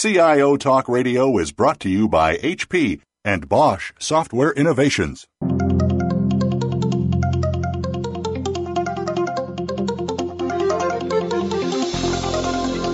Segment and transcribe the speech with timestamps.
[0.00, 5.26] CIO Talk Radio is brought to you by HP and Bosch Software Innovations.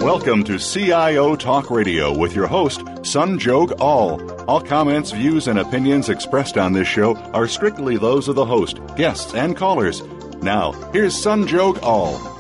[0.02, 4.28] Welcome to CIO Talk Radio with your host, Sanjog Aul.
[4.48, 8.44] All All comments, views, and opinions expressed on this show are strictly those of the
[8.44, 10.02] host, guests, and callers.
[10.42, 12.35] Now, here's Sanjog Aul.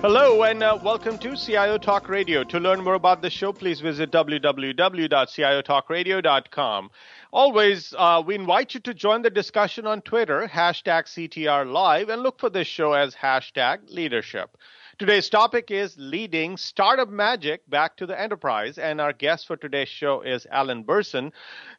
[0.00, 2.44] Hello and uh, welcome to CIO Talk Radio.
[2.44, 6.90] To learn more about the show, please visit www.ciotalkradio.com.
[7.32, 12.22] Always, uh, we invite you to join the discussion on Twitter, hashtag CTR Live, and
[12.22, 14.56] look for this show as hashtag leadership.
[14.98, 18.78] Today's topic is leading startup magic back to the enterprise.
[18.78, 21.32] And our guest for today's show is Alan Berson.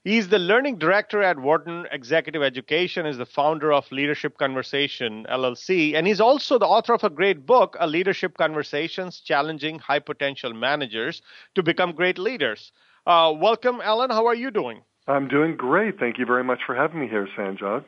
[0.06, 5.96] He's the learning director at Wharton Executive Education, is the founder of Leadership Conversation LLC,
[5.96, 10.54] and he's also the author of a great book, A Leadership Conversations Challenging High Potential
[10.54, 11.22] Managers
[11.56, 12.72] to Become Great Leaders.
[13.06, 14.12] Uh, welcome, Alan.
[14.12, 14.82] How are you doing?
[15.10, 16.00] I'm doing great.
[16.00, 17.84] Thank you very much for having me here, Sanjog.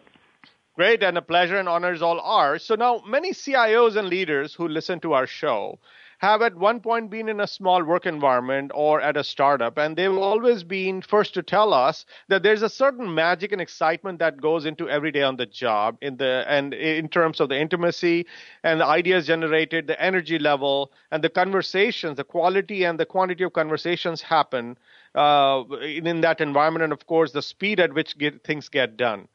[0.76, 2.60] Great, and a pleasure and honors all are.
[2.60, 5.80] So now, many CIOs and leaders who listen to our show
[6.20, 9.98] have at one point been in a small work environment or at a startup, and
[9.98, 14.40] they've always been first to tell us that there's a certain magic and excitement that
[14.40, 18.26] goes into every day on the job in the and in terms of the intimacy
[18.64, 23.44] and the ideas generated, the energy level, and the conversations, the quality and the quantity
[23.44, 24.78] of conversations happen
[25.16, 28.96] uh, in, in that environment, and of course the speed at which get, things get
[28.96, 29.28] done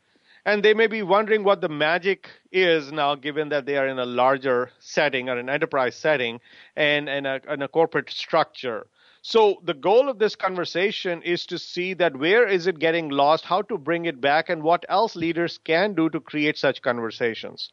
[0.46, 3.98] and they may be wondering what the magic is now, given that they are in
[3.98, 6.40] a larger setting or an enterprise setting
[6.76, 8.86] and, and, a, and a corporate structure.
[9.22, 13.44] So the goal of this conversation is to see that where is it getting lost,
[13.44, 17.72] how to bring it back, and what else leaders can do to create such conversations.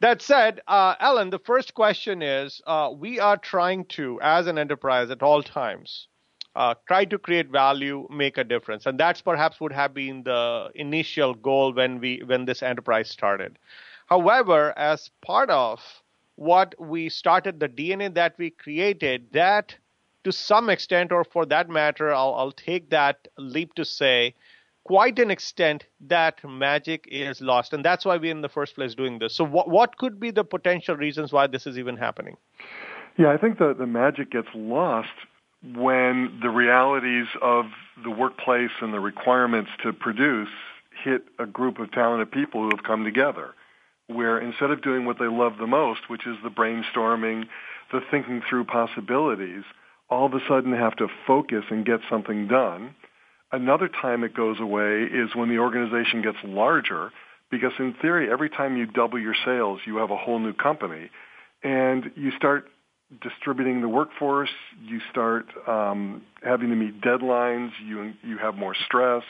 [0.00, 4.58] That said, uh, Alan, the first question is uh, we are trying to, as an
[4.58, 6.08] enterprise at all times,
[6.56, 10.70] uh, try to create value, make a difference, and that's perhaps would have been the
[10.74, 13.58] initial goal when we when this enterprise started.
[14.06, 15.80] However, as part of
[16.36, 19.74] what we started, the DNA that we created, that
[20.24, 24.34] to some extent, or for that matter, I'll, I'll take that leap to say,
[24.84, 28.94] quite an extent, that magic is lost, and that's why we're in the first place
[28.94, 29.34] doing this.
[29.34, 32.36] So, what what could be the potential reasons why this is even happening?
[33.16, 35.12] Yeah, I think the the magic gets lost
[35.72, 37.66] when the realities of
[38.02, 40.50] the workplace and the requirements to produce
[41.02, 43.54] hit a group of talented people who have come together,
[44.06, 47.46] where instead of doing what they love the most, which is the brainstorming,
[47.92, 49.64] the thinking through possibilities,
[50.10, 52.94] all of a sudden have to focus and get something done.
[53.50, 57.10] Another time it goes away is when the organization gets larger,
[57.50, 61.10] because in theory, every time you double your sales, you have a whole new company.
[61.62, 62.68] And you start
[63.20, 64.50] distributing the workforce,
[64.82, 69.22] you start um, having to meet deadlines, you you have more stress,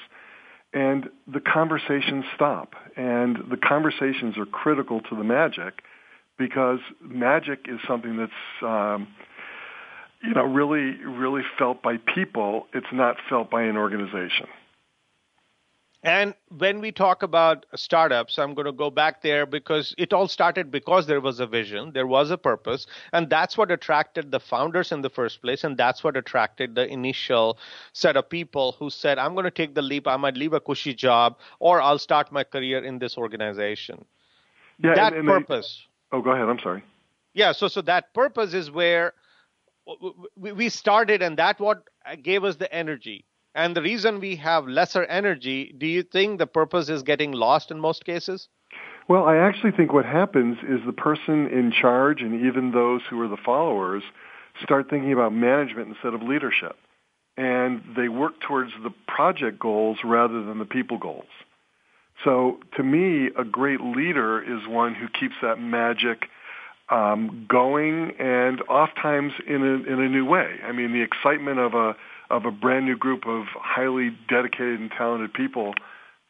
[0.73, 2.75] and the conversations stop.
[2.97, 5.83] And the conversations are critical to the magic
[6.39, 9.09] because magic is something that's um,
[10.23, 12.67] you know really really felt by people.
[12.73, 14.47] It's not felt by an organization.
[16.05, 20.29] And when we talk about startups, I'm going to go back there because it all
[20.29, 24.39] started because there was a vision, there was a purpose, and that's what attracted the
[24.39, 25.65] founders in the first place.
[25.65, 27.57] And that's what attracted the initial
[27.95, 30.61] set of people who said, I'm going to take the leap, I might leave a
[30.61, 34.05] cushy job, or I'll start my career in this organization.
[34.79, 35.87] Yeah, that and, and purpose.
[36.13, 36.51] They, oh, go ahead.
[36.51, 36.85] I'm sorry.
[37.33, 39.15] Yeah, so so that purpose is where
[40.37, 41.89] we started, and that what
[42.23, 46.47] gave us the energy and the reason we have lesser energy, do you think the
[46.47, 48.49] purpose is getting lost in most cases?
[49.07, 53.21] Well, I actually think what happens is the person in charge and even those who
[53.21, 54.03] are the followers
[54.63, 56.77] start thinking about management instead of leadership.
[57.37, 61.27] And they work towards the project goals rather than the people goals.
[62.25, 66.27] So to me, a great leader is one who keeps that magic
[66.89, 70.57] um, going and oftentimes in a, in a new way.
[70.65, 71.97] I mean, the excitement of a
[72.31, 75.75] of a brand new group of highly dedicated and talented people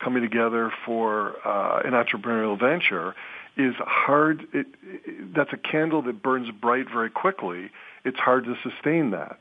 [0.03, 3.15] coming together for uh, an entrepreneurial venture
[3.57, 4.43] is hard.
[4.53, 7.71] It, it, that's a candle that burns bright very quickly.
[8.05, 9.39] It's hard to sustain that.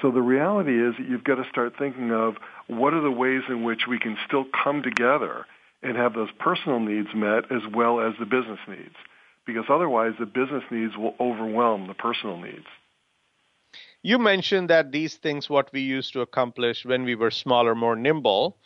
[0.00, 2.36] So the reality is that you've got to start thinking of
[2.68, 5.46] what are the ways in which we can still come together
[5.82, 8.94] and have those personal needs met as well as the business needs.
[9.46, 12.66] Because otherwise the business needs will overwhelm the personal needs.
[14.02, 17.96] You mentioned that these things, what we used to accomplish when we were smaller, more
[17.96, 18.56] nimble,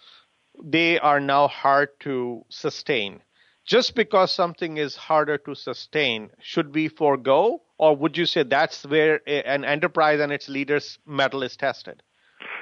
[0.63, 3.21] they are now hard to sustain.
[3.65, 7.63] Just because something is harder to sustain, should we forego?
[7.79, 12.03] Or would you say that's where an enterprise and its leaders' mettle is tested?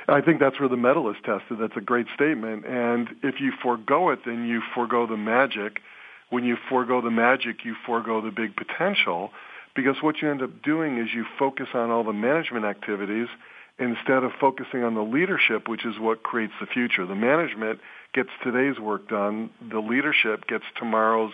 [0.08, 1.58] I think that's where the mettle is tested.
[1.60, 2.64] That's a great statement.
[2.66, 5.80] And if you forego it, then you forego the magic.
[6.30, 9.30] When you forego the magic, you forego the big potential
[9.74, 13.28] because what you end up doing is you focus on all the management activities
[13.78, 17.06] instead of focusing on the leadership, which is what creates the future.
[17.06, 17.80] The management
[18.14, 19.50] gets today's work done.
[19.70, 21.32] The leadership gets tomorrow's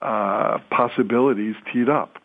[0.00, 2.18] uh, possibilities teed up.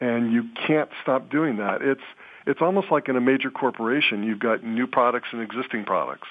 [0.00, 1.82] And you can't stop doing that.
[1.82, 2.02] It's,
[2.46, 6.28] it's almost like in a major corporation, you've got new products and existing products.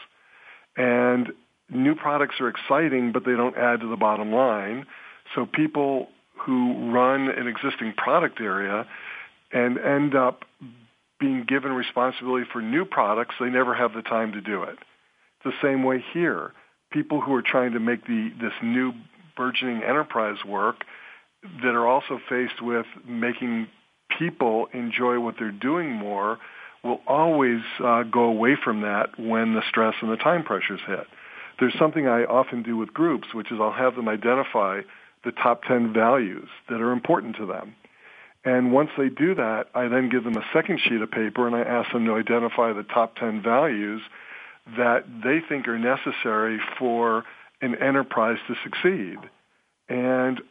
[0.77, 1.33] And
[1.69, 4.85] new products are exciting, but they don't add to the bottom line.
[5.33, 8.85] So people who run an existing product area
[9.51, 10.43] and end up
[11.19, 14.77] being given responsibility for new products, they never have the time to do it.
[15.43, 16.51] The same way here.
[16.91, 18.93] People who are trying to make the, this new
[19.37, 20.83] burgeoning enterprise work
[21.61, 23.67] that are also faced with making
[24.17, 26.37] people enjoy what they're doing more
[26.83, 31.07] will always uh, go away from that when the stress and the time pressures hit.
[31.59, 34.81] There's something I often do with groups, which is I'll have them identify
[35.25, 37.75] the top 10 values that are important to them.
[38.45, 41.56] And once they do that, I then give them a second sheet of paper and
[41.56, 44.01] I ask them to identify the top 10 values
[44.77, 47.24] that they think are necessary for
[47.62, 49.18] an enterprise to succeed.
[49.89, 50.42] And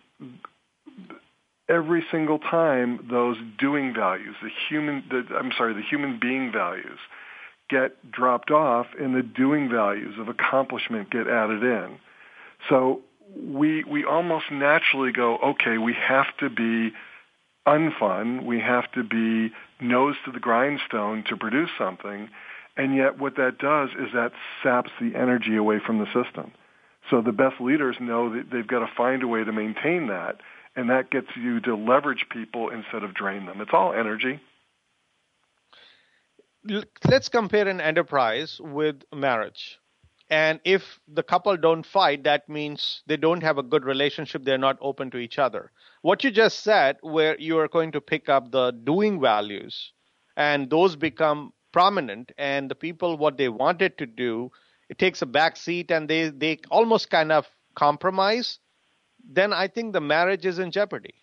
[1.68, 6.98] every single time those doing values, the human, the, I'm sorry, the human being values
[7.70, 11.98] get dropped off and the doing values of accomplishment get added in.
[12.68, 13.00] So
[13.36, 16.92] we, we almost naturally go, okay, we have to be
[17.66, 18.44] unfun.
[18.44, 22.28] We have to be nose to the grindstone to produce something.
[22.76, 24.32] And yet what that does is that
[24.62, 26.52] saps the energy away from the system.
[27.10, 30.40] So the best leaders know that they've got to find a way to maintain that.
[30.76, 33.60] And that gets you to leverage people instead of drain them.
[33.60, 34.40] It's all energy.
[37.04, 39.78] Let's compare an enterprise with marriage.
[40.30, 44.44] And if the couple don't fight, that means they don't have a good relationship.
[44.44, 45.70] They're not open to each other.
[46.02, 49.92] What you just said, where you are going to pick up the doing values
[50.36, 54.50] and those become prominent and the people, what they wanted to do,
[54.88, 58.58] it takes a back seat and they, they almost kind of compromise,
[59.28, 61.14] then I think the marriage is in jeopardy.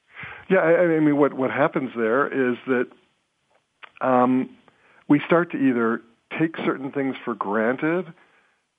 [0.50, 2.88] Yeah, I, I mean, what, what happens there is that
[4.01, 4.50] um,
[5.07, 6.01] we start to either
[6.38, 8.13] take certain things for granted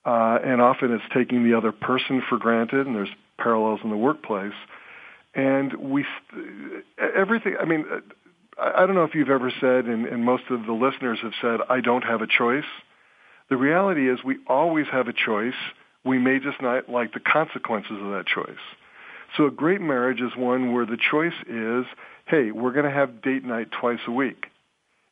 [0.04, 3.08] uh, and often it's taking the other person for granted, and there's
[3.38, 4.54] parallels in the workplace.
[5.34, 6.04] And we,
[6.98, 7.84] everything, I mean,
[8.58, 11.60] I don't know if you've ever said, and, and most of the listeners have said,
[11.70, 12.64] I don't have a choice.
[13.48, 15.54] The reality is we always have a choice.
[16.04, 18.60] We may just not like the consequences of that choice.
[19.36, 21.86] So a great marriage is one where the choice is,
[22.26, 24.46] hey, we're going to have date night twice a week,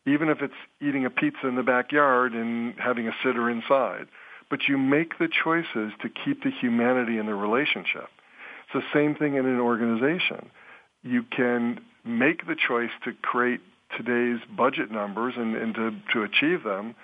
[0.07, 0.53] even if it's
[0.83, 4.09] eating a pizza in the backyard and having a sitter inside
[4.51, 8.09] but you make the choices to keep the humanity in the relationship.
[8.65, 10.51] It's the same thing in an organization.
[11.03, 13.61] You can make the choice to create
[13.97, 16.95] today's budget numbers and, and to, to achieve them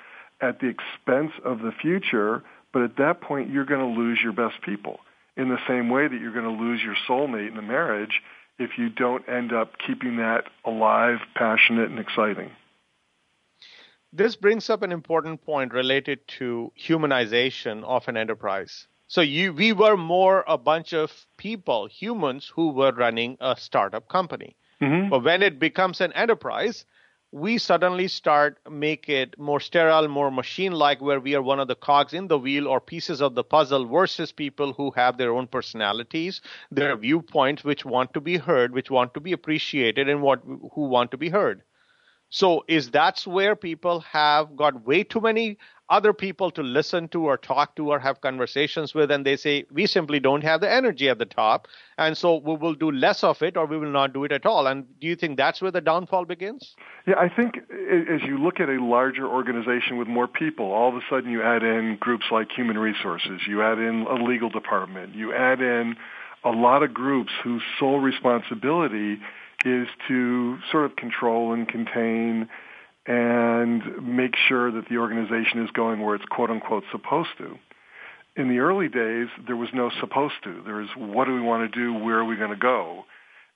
[0.40, 4.32] at the expense of the future, but at that point you're going to lose your
[4.32, 5.00] best people
[5.36, 8.22] in the same way that you're going to lose your soulmate in a marriage
[8.58, 12.50] if you don't end up keeping that alive, passionate, and exciting.
[14.16, 18.88] This brings up an important point related to humanization of an enterprise.
[19.08, 24.08] So you, we were more a bunch of people, humans, who were running a startup
[24.08, 24.56] company.
[24.80, 25.10] Mm-hmm.
[25.10, 26.86] But when it becomes an enterprise,
[27.30, 31.74] we suddenly start make it more sterile, more machine-like, where we are one of the
[31.74, 35.46] cogs in the wheel or pieces of the puzzle versus people who have their own
[35.46, 40.40] personalities, their viewpoints, which want to be heard, which want to be appreciated, and what
[40.72, 41.60] who want to be heard.
[42.28, 47.24] So is that's where people have got way too many other people to listen to
[47.24, 50.70] or talk to or have conversations with and they say we simply don't have the
[50.70, 53.92] energy at the top and so we will do less of it or we will
[53.92, 54.66] not do it at all.
[54.66, 56.74] And do you think that's where the downfall begins?
[57.06, 60.96] Yeah i think as you look at a larger organization with more people all of
[60.96, 65.14] a sudden you add in groups like human resources you add in a legal department
[65.14, 65.94] you add in
[66.44, 69.18] a lot of groups whose sole responsibility
[69.64, 72.48] is to sort of control and contain
[73.06, 77.56] and make sure that the organization is going where it's quote unquote supposed to.
[78.36, 80.62] In the early days, there was no supposed to.
[80.64, 81.94] There was what do we want to do?
[81.94, 83.04] Where are we going to go?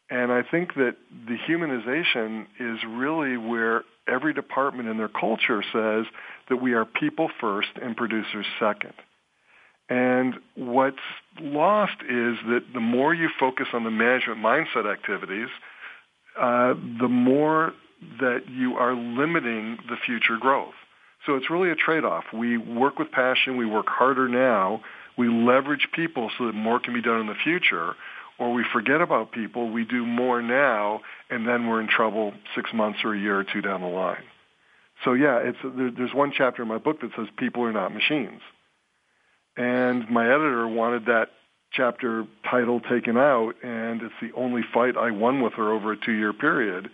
[0.08, 6.06] And I think that the humanization is really where every department in their culture says
[6.48, 8.94] that we are people first and producers second.
[9.88, 10.96] And what's
[11.40, 15.48] lost is that the more you focus on the management mindset activities,
[16.38, 17.72] uh, the more
[18.20, 20.74] that you are limiting the future growth.
[21.26, 22.24] So it's really a trade-off.
[22.32, 23.56] We work with passion.
[23.56, 24.80] We work harder now.
[25.18, 27.94] We leverage people so that more can be done in the future.
[28.38, 29.70] Or we forget about people.
[29.70, 33.44] We do more now, and then we're in trouble six months or a year or
[33.44, 34.24] two down the line.
[35.04, 37.92] So yeah, it's there, there's one chapter in my book that says people are not
[37.92, 38.40] machines,
[39.56, 41.28] and my editor wanted that
[41.72, 45.96] chapter title taken out, and it's the only fight I won with her over a
[45.96, 46.90] two-year period.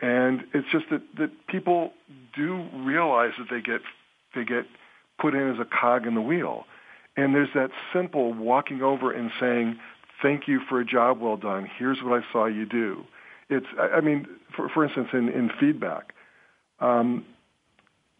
[0.00, 1.92] And it's just that, that people
[2.34, 3.80] do realize that they get
[4.34, 4.64] they get
[5.20, 6.64] put in as a cog in the wheel.
[7.16, 9.78] And there's that simple walking over and saying,
[10.20, 11.68] "Thank you for a job well done.
[11.78, 13.04] Here's what I saw you do."
[13.48, 14.26] It's I mean,
[14.56, 16.14] for for instance, in in feedback,
[16.80, 17.24] um,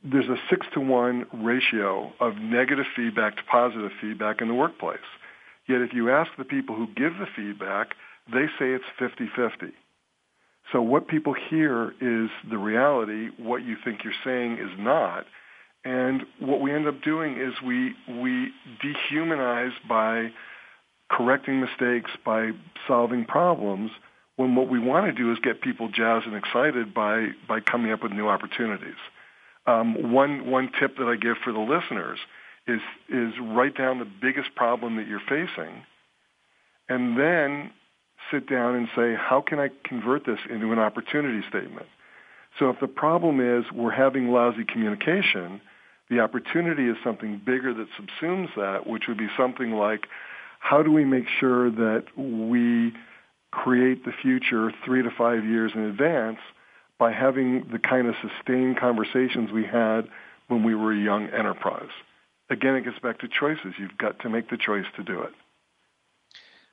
[0.04, 4.98] there's a six to one ratio of negative feedback to positive feedback in the workplace.
[5.72, 7.94] Yet if you ask the people who give the feedback,
[8.30, 9.72] they say it's 50-50.
[10.70, 13.30] So what people hear is the reality.
[13.38, 15.24] What you think you're saying is not.
[15.82, 18.52] And what we end up doing is we we
[18.84, 20.30] dehumanize by
[21.10, 22.50] correcting mistakes, by
[22.86, 23.92] solving problems,
[24.36, 27.92] when what we want to do is get people jazzed and excited by by coming
[27.92, 29.00] up with new opportunities.
[29.66, 32.18] Um, one one tip that I give for the listeners
[32.66, 35.82] is is write down the biggest problem that you're facing,
[36.88, 37.70] and then
[38.30, 41.86] sit down and say, how can I convert this into an opportunity statement?
[42.58, 45.60] So if the problem is we're having lousy communication,
[46.10, 50.06] the opportunity is something bigger that subsumes that, which would be something like,
[50.60, 52.92] how do we make sure that we
[53.50, 56.38] create the future three to five years in advance
[56.98, 60.02] by having the kind of sustained conversations we had
[60.48, 61.90] when we were a young enterprise?
[62.52, 63.74] Again, it gets back to choices.
[63.78, 65.32] You've got to make the choice to do it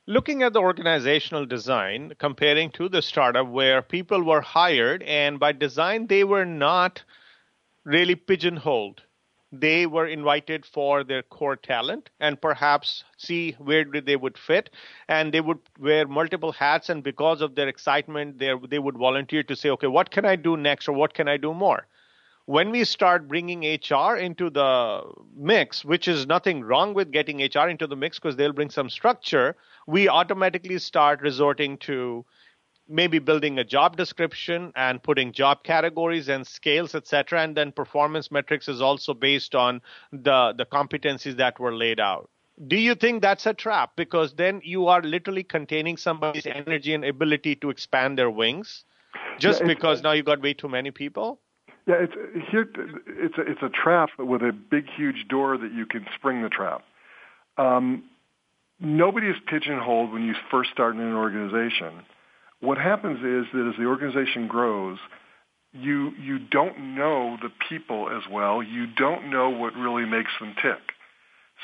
[0.09, 5.51] looking at the organizational design, comparing to the startup where people were hired and by
[5.51, 7.03] design they were not
[7.83, 9.03] really pigeonholed.
[9.51, 14.71] They were invited for their core talent and perhaps see where they would fit.
[15.07, 16.89] And they would wear multiple hats.
[16.89, 20.57] And because of their excitement, they would volunteer to say, okay, what can I do
[20.57, 21.87] next or what can I do more?
[22.49, 25.03] When we start bringing HR into the
[25.37, 28.89] mix, which is nothing wrong with getting HR into the mix because they'll bring some
[28.89, 32.25] structure, we automatically start resorting to
[32.87, 38.31] maybe building a job description and putting job categories and scales etc and then performance
[38.31, 39.79] metrics is also based on
[40.11, 42.31] the the competencies that were laid out.
[42.67, 43.91] Do you think that's a trap?
[43.95, 48.85] Because then you are literally containing somebody's energy and ability to expand their wings
[49.37, 51.39] just yeah, because now you've got way too many people
[51.87, 52.13] yeah, it's
[52.51, 52.67] here.
[53.07, 56.49] It's a, it's a trap with a big, huge door that you can spring the
[56.49, 56.83] trap.
[57.57, 58.03] Um,
[58.79, 62.03] nobody is pigeonholed when you first start in an organization.
[62.61, 64.97] What happens is that as the organization grows,
[65.71, 68.63] you you don't know the people as well.
[68.63, 70.79] You don't know what really makes them tick.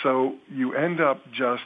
[0.03, 1.63] So you end up just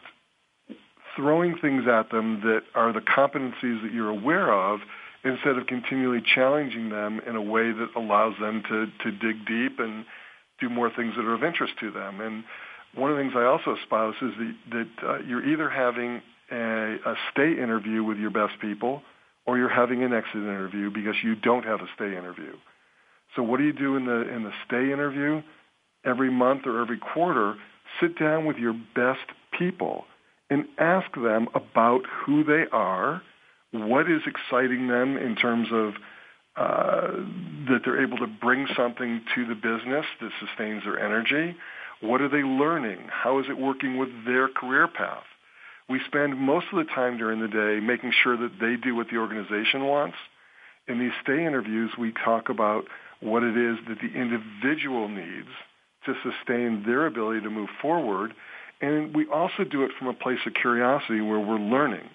[1.15, 4.79] throwing things at them that are the competencies that you're aware of
[5.23, 9.79] instead of continually challenging them in a way that allows them to, to dig deep
[9.79, 10.05] and
[10.59, 12.21] do more things that are of interest to them.
[12.21, 12.43] And
[12.95, 16.21] one of the things I also espouse is that, that uh, you're either having
[16.51, 19.01] a, a stay interview with your best people
[19.45, 22.53] or you're having an exit interview because you don't have a stay interview.
[23.35, 25.41] So what do you do in the in the stay interview?
[26.05, 27.55] Every month or every quarter,
[28.01, 29.25] sit down with your best
[29.57, 30.05] people
[30.49, 33.21] and ask them about who they are
[33.71, 35.93] what is exciting them in terms of
[36.55, 37.11] uh,
[37.69, 41.55] that they're able to bring something to the business that sustains their energy.
[42.01, 43.07] What are they learning?
[43.09, 45.23] How is it working with their career path?
[45.87, 49.07] We spend most of the time during the day making sure that they do what
[49.09, 50.17] the organization wants.
[50.87, 52.85] In these stay interviews, we talk about
[53.21, 55.49] what it is that the individual needs
[56.05, 58.33] to sustain their ability to move forward.
[58.81, 62.09] And we also do it from a place of curiosity where we're learning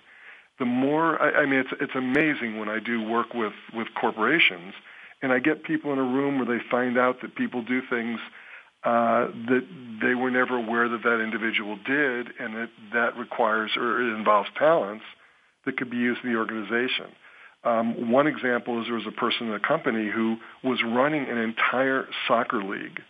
[0.59, 4.75] the more I, I mean it's it's amazing when I do work with with corporations
[5.23, 8.21] and I get people in a room where they find out that people do things
[8.85, 9.67] uh, that
[10.03, 14.51] they were never aware that that individual did, and that that requires or it involves
[14.59, 15.05] talents
[15.65, 17.07] that could be used in the organization.
[17.65, 21.39] Um, one example is there was a person in a company who was running an
[21.39, 23.01] entire soccer league,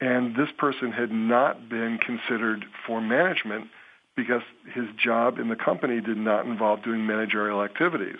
[0.00, 3.66] and this person had not been considered for management
[4.16, 4.42] because
[4.72, 8.18] his job in the company did not involve doing managerial activities.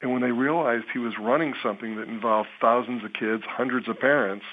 [0.00, 3.98] And when they realized he was running something that involved thousands of kids, hundreds of
[3.98, 4.44] parents,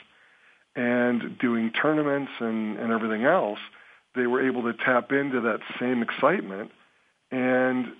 [0.75, 3.60] and doing tournaments and, and everything else,
[4.15, 6.72] they were able to tap into that same excitement.
[7.32, 7.94] And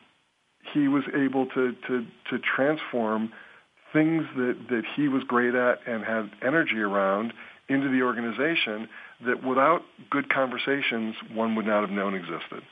[0.74, 3.32] he was able to, to, to transform
[3.94, 7.34] things that, that he was great at and had energy around
[7.70, 8.90] into the organization
[9.26, 12.64] that without good conversations, one would not have known existed.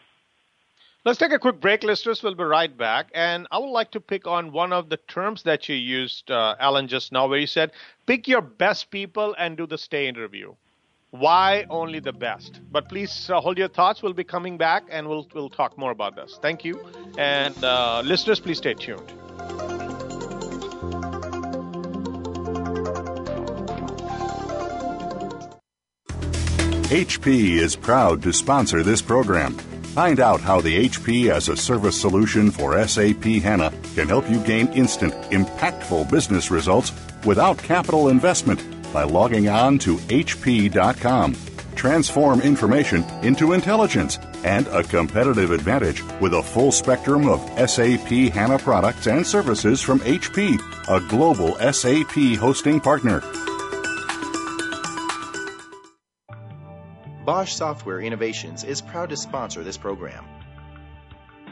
[1.06, 2.24] Let's take a quick break, listeners.
[2.24, 3.08] We'll be right back.
[3.14, 6.56] And I would like to pick on one of the terms that you used, uh,
[6.60, 7.72] Alan, just now, where you said,
[8.06, 10.54] pick your best people and do the stay interview.
[11.12, 12.62] Why only the best?
[12.72, 14.02] But please uh, hold your thoughts.
[14.02, 16.40] We'll be coming back and we'll, we'll talk more about this.
[16.42, 16.82] Thank you.
[17.18, 19.14] And uh, listeners, please stay tuned.
[26.94, 29.54] HP is proud to sponsor this program.
[29.98, 34.40] Find out how the HP as a service solution for SAP HANA can help you
[34.42, 36.92] gain instant, impactful business results
[37.26, 38.62] without capital investment
[38.94, 41.36] by logging on to HP.com.
[41.74, 48.60] Transform information into intelligence and a competitive advantage with a full spectrum of SAP HANA
[48.60, 50.60] products and services from HP,
[50.90, 53.24] a global SAP hosting partner.
[57.26, 60.26] Bosch Software Innovations is proud to sponsor this program.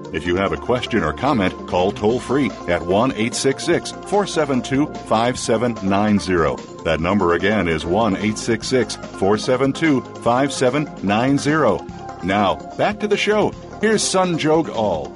[0.13, 6.83] If you have a question or comment, call toll free at 1 866 472 5790.
[6.83, 12.27] That number again is 1 866 472 5790.
[12.27, 13.51] Now, back to the show.
[13.79, 15.13] Here's Sanjog Aul.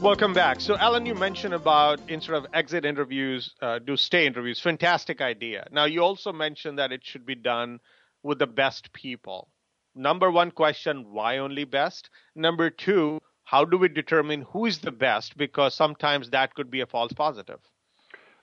[0.00, 0.62] Welcome back.
[0.62, 4.58] So, Alan, you mentioned about instead of exit interviews, uh, do stay interviews.
[4.58, 5.66] Fantastic idea.
[5.70, 7.80] Now, you also mentioned that it should be done
[8.22, 9.48] with the best people.
[9.94, 12.10] Number one question why only best?
[12.36, 13.17] Number two,
[13.50, 15.38] how do we determine who is the best?
[15.38, 17.58] Because sometimes that could be a false positive.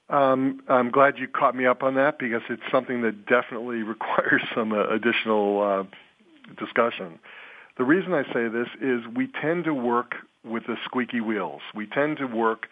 [0.10, 4.42] Um, I'm glad you caught me up on that because it's something that definitely requires
[4.56, 5.84] some uh, additional uh,
[6.58, 7.20] discussion.
[7.78, 11.62] The reason I say this is we tend to work with the squeaky wheels.
[11.76, 12.66] We tend to work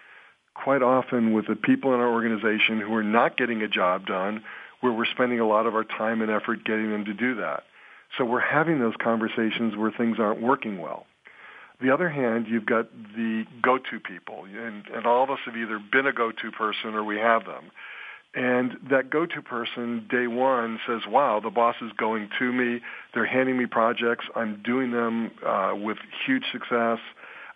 [0.56, 4.44] quite often with the people in our organization who are not getting a job done,
[4.82, 7.64] where we're spending a lot of our time and effort getting them to do that.
[8.18, 11.06] So we're having those conversations where things aren't working well
[11.82, 15.80] the other hand, you've got the go-to people, and, and all of us have either
[15.92, 17.72] been a go-to person or we have them.
[18.36, 22.82] And that go-to person, day one, says, wow, the boss is going to me.
[23.14, 24.26] They're handing me projects.
[24.36, 27.00] I'm doing them uh, with huge success.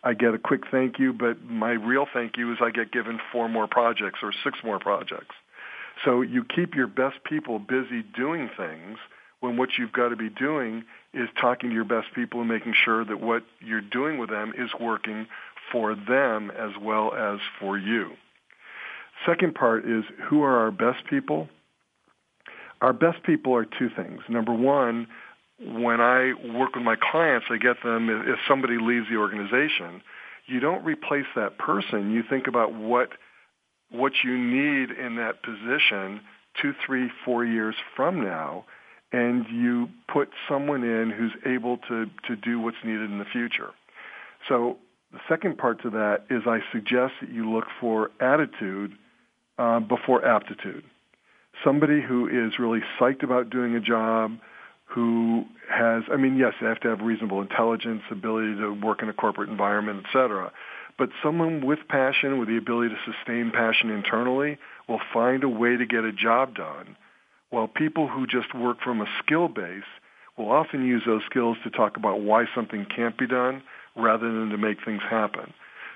[0.04, 3.20] I get a quick thank you, but my real thank you is I get given
[3.32, 5.36] four more projects or six more projects.
[6.06, 9.00] So you keep your best people busy doing things
[9.40, 10.84] when what you've got to be doing
[11.18, 14.54] is talking to your best people and making sure that what you're doing with them
[14.58, 15.28] is working
[15.72, 18.12] for them as well as for you.
[19.26, 21.50] Second part is who are our best people?
[22.82, 24.22] Our best people are two things.
[24.30, 25.08] Number one,
[25.60, 30.04] when I work with my clients, I get them, if somebody leaves the organization,
[30.46, 32.12] you don't replace that person.
[32.12, 33.10] You think about what,
[33.90, 36.22] what you need in that position
[36.62, 38.66] two, three, four years from now
[39.12, 43.70] and you put someone in who's able to, to do what's needed in the future.
[44.50, 44.78] So
[45.12, 48.94] the second part to that is I suggest that you look for attitude
[49.58, 50.84] uh, before aptitude.
[51.64, 54.38] Somebody who is really psyched about doing a job,
[54.86, 59.10] who has, I mean, yes, they have to have reasonable intelligence, ability to work in
[59.10, 60.52] a corporate environment, et cetera.
[60.98, 65.78] But someone with passion, with the ability to sustain passion internally, will find a way
[65.78, 66.96] to get a job done
[67.50, 69.84] while people who just work from a skill base
[70.38, 73.64] will often use those skills to talk about why something can't be done
[73.96, 75.54] rather than to make things happen.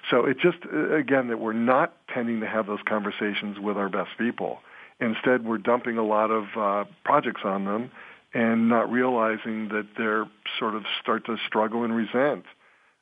[0.09, 3.89] So it's just, uh, again, that we're not tending to have those conversations with our
[3.89, 4.59] best people.
[4.99, 7.91] Instead, we're dumping a lot of uh, projects on them
[8.33, 10.25] and not realizing that they're
[10.57, 12.45] sort of start to struggle and resent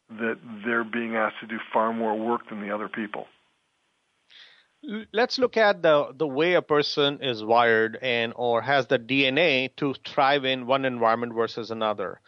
[0.09, 3.27] that they're being asked to do far more work than the other people
[5.13, 9.75] let's look at the the way a person is wired and or has the DNA
[9.75, 12.19] to thrive in one environment versus another.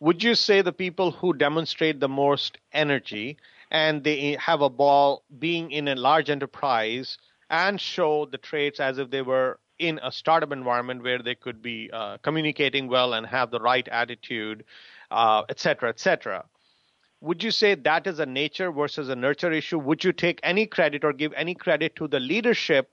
[0.00, 3.36] would you say the people who demonstrate the most energy
[3.70, 7.18] and they have a ball being in a large enterprise
[7.50, 11.62] and show the traits as if they were in a startup environment where they could
[11.62, 14.64] be uh, communicating well and have the right attitude,
[15.10, 16.44] uh, et cetera, et cetera.
[17.22, 19.78] Would you say that is a nature versus a nurture issue?
[19.78, 22.90] Would you take any credit or give any credit to the leadership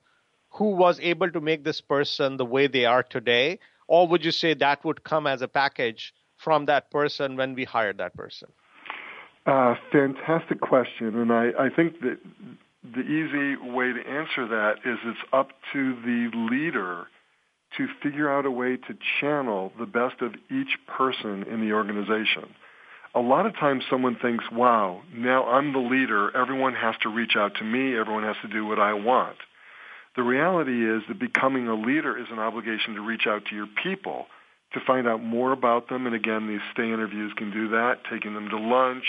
[0.49, 3.59] who was able to make this person the way they are today?
[3.87, 7.63] Or would you say that would come as a package from that person when we
[7.63, 8.49] hired that person?
[9.45, 11.17] Uh, fantastic question.
[11.17, 12.17] And I, I think that
[12.83, 17.07] the easy way to answer that is it's up to the leader
[17.77, 22.53] to figure out a way to channel the best of each person in the organization.
[23.17, 26.35] A lot of times someone thinks, wow, now I'm the leader.
[26.37, 27.97] Everyone has to reach out to me.
[27.97, 29.37] Everyone has to do what I want.
[30.15, 33.65] The reality is that becoming a leader is an obligation to reach out to your
[33.81, 34.27] people
[34.73, 36.05] to find out more about them.
[36.05, 39.05] And again, these stay interviews can do that, taking them to lunch,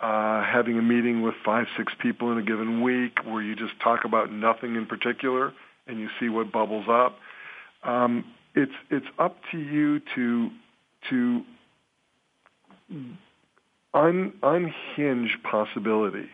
[0.00, 3.72] uh, having a meeting with five, six people in a given week where you just
[3.82, 5.52] talk about nothing in particular
[5.88, 7.18] and you see what bubbles up.
[7.82, 8.24] Um,
[8.54, 10.50] it's it's up to you to
[11.10, 11.42] to
[13.94, 16.28] un, unhinge possibility.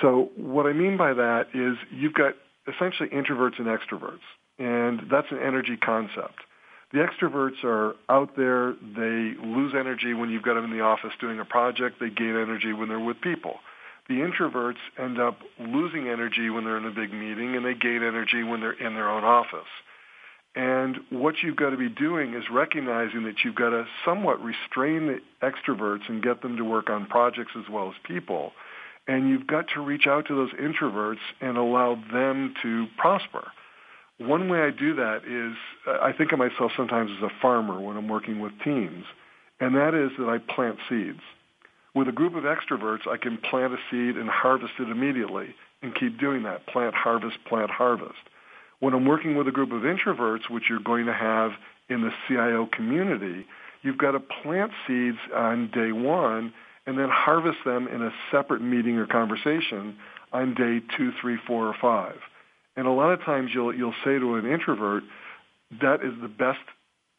[0.00, 2.34] So what I mean by that is you've got
[2.66, 4.24] essentially introverts and extroverts,
[4.58, 6.40] and that's an energy concept.
[6.92, 8.74] The extroverts are out there.
[8.74, 11.96] They lose energy when you've got them in the office doing a project.
[12.00, 13.56] They gain energy when they're with people.
[14.08, 18.02] The introverts end up losing energy when they're in a big meeting, and they gain
[18.02, 19.68] energy when they're in their own office.
[20.54, 25.06] And what you've got to be doing is recognizing that you've got to somewhat restrain
[25.06, 28.52] the extroverts and get them to work on projects as well as people.
[29.08, 33.50] And you've got to reach out to those introverts and allow them to prosper.
[34.18, 37.96] One way I do that is I think of myself sometimes as a farmer when
[37.96, 39.04] I'm working with teams,
[39.58, 41.20] and that is that I plant seeds.
[41.94, 45.94] With a group of extroverts, I can plant a seed and harvest it immediately and
[45.94, 46.66] keep doing that.
[46.66, 48.18] Plant, harvest, plant, harvest.
[48.82, 51.52] When I'm working with a group of introverts, which you're going to have
[51.88, 53.46] in the CIO community,
[53.82, 56.52] you've got to plant seeds on day one
[56.84, 59.96] and then harvest them in a separate meeting or conversation
[60.32, 62.16] on day two, three, four, or five.
[62.74, 65.04] And a lot of times you'll you'll say to an introvert,
[65.80, 66.58] that is the best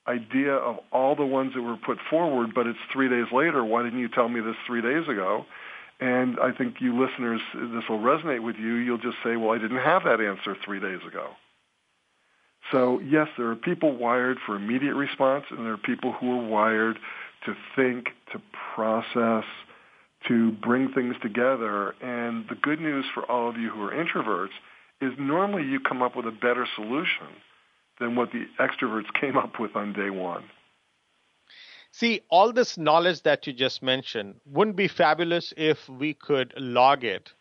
[0.06, 3.64] idea of all the ones that were put forward, but it's three days later.
[3.64, 5.46] Why didn't you tell me this three days ago?
[6.02, 8.74] And I think you listeners, this will resonate with you.
[8.74, 11.30] You'll just say, well, I didn't have that answer three days ago.
[12.72, 16.48] So yes, there are people wired for immediate response, and there are people who are
[16.48, 16.98] wired
[17.46, 18.42] to think, to
[18.76, 19.44] process,
[20.28, 21.94] to bring things together.
[22.02, 24.54] And the good news for all of you who are introverts
[25.02, 27.28] is normally you come up with a better solution
[28.00, 30.44] than what the extroverts came up with on day one.
[31.92, 37.04] See, all this knowledge that you just mentioned wouldn't be fabulous if we could log
[37.04, 37.32] it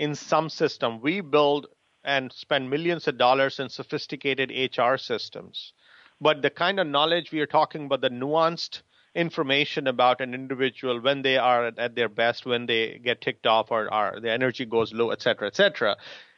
[0.00, 1.00] in some system.
[1.00, 1.68] We build
[2.04, 5.72] and spend millions of dollars in sophisticated HR systems.
[6.20, 8.82] But the kind of knowledge we are talking about, the nuanced
[9.14, 13.70] information about an individual when they are at their best, when they get ticked off
[13.70, 15.96] or, or the energy goes low, et cetera, et cetera,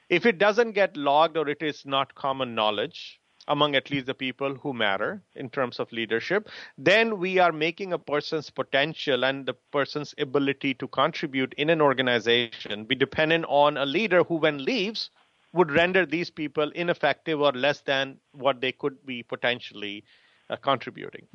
[0.09, 4.15] if it doesn't get logged or it is not common knowledge among at least the
[4.15, 6.49] people who matter in terms of leadership,
[6.79, 11.81] then we are making a person's potential and the person's ability to contribute in an
[11.81, 15.11] organization be dependent on a leader who, when leaves,
[15.53, 20.05] would render these people ineffective or less than what they could be potentially
[20.49, 21.27] uh, contributing.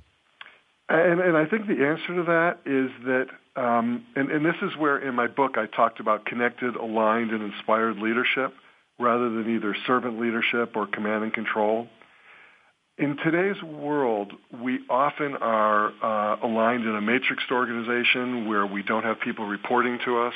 [0.90, 3.28] And, and, I think the answer to that is that,
[3.62, 7.44] um, and, and, this is where in my book I talked about connected, aligned, and
[7.44, 8.54] inspired leadership
[8.98, 11.88] rather than either servant leadership or command and control.
[12.98, 14.32] In today's world,
[14.64, 20.00] we often are uh, aligned in a matrixed organization where we don't have people reporting
[20.06, 20.34] to us,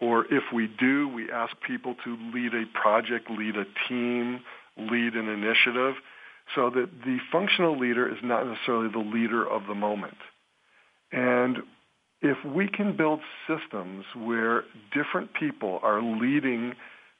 [0.00, 4.40] or if we do, we ask people to lead a project, lead a team,
[4.76, 5.94] lead an initiative,
[6.54, 10.18] so that the functional leader is not necessarily the leader of the moment.
[11.12, 11.58] And
[12.20, 16.74] if we can build systems where different people are leading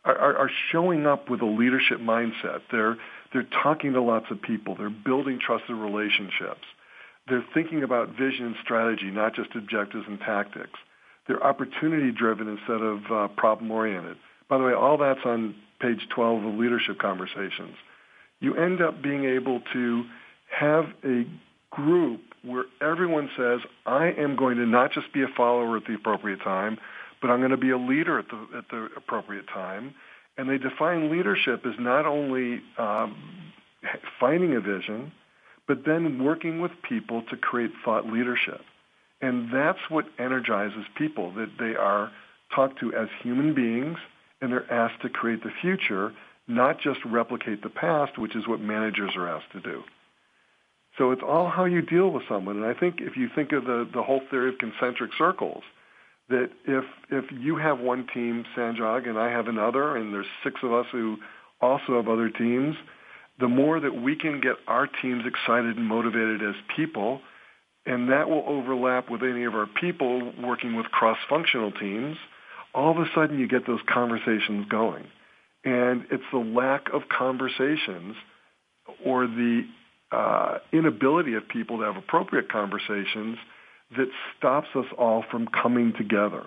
[0.06, 2.60] are, are showing up with a leadership mindset.
[2.70, 2.96] They're
[3.32, 4.76] they're talking to lots of people.
[4.76, 6.64] They're building trusted relationships.
[7.28, 10.78] They're thinking about vision and strategy, not just objectives and tactics.
[11.26, 14.16] They're opportunity driven instead of uh, problem oriented.
[14.48, 17.76] By the way, all that's on page 12 of Leadership Conversations.
[18.40, 20.04] You end up being able to
[20.48, 21.24] have a
[21.70, 25.94] group where everyone says, I am going to not just be a follower at the
[25.94, 26.78] appropriate time,
[27.20, 29.94] but I'm going to be a leader at the at the appropriate time.
[30.38, 33.16] And they define leadership as not only um,
[34.20, 35.12] finding a vision,
[35.66, 38.60] but then working with people to create thought leadership.
[39.20, 42.10] And that's what energizes people, that they are
[42.54, 43.98] talked to as human beings
[44.40, 46.12] and they're asked to create the future,
[46.46, 49.82] not just replicate the past, which is what managers are asked to do.
[50.98, 52.56] So it's all how you deal with someone.
[52.56, 55.62] And I think if you think of the, the whole theory of concentric circles,
[56.28, 60.56] that if if you have one team, Sanjog, and I have another, and there's six
[60.62, 61.18] of us who
[61.60, 62.76] also have other teams,
[63.38, 67.20] the more that we can get our teams excited and motivated as people,
[67.86, 72.16] and that will overlap with any of our people working with cross-functional teams,
[72.74, 75.06] all of a sudden you get those conversations going.
[75.64, 78.16] And it's the lack of conversations
[79.04, 79.62] or the
[80.12, 83.38] uh, inability of people to have appropriate conversations
[83.96, 86.44] that stops us all from coming together.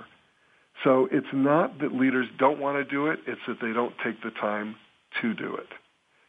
[0.84, 4.22] So it's not that leaders don't want to do it, it's that they don't take
[4.22, 4.76] the time
[5.22, 5.68] to do it.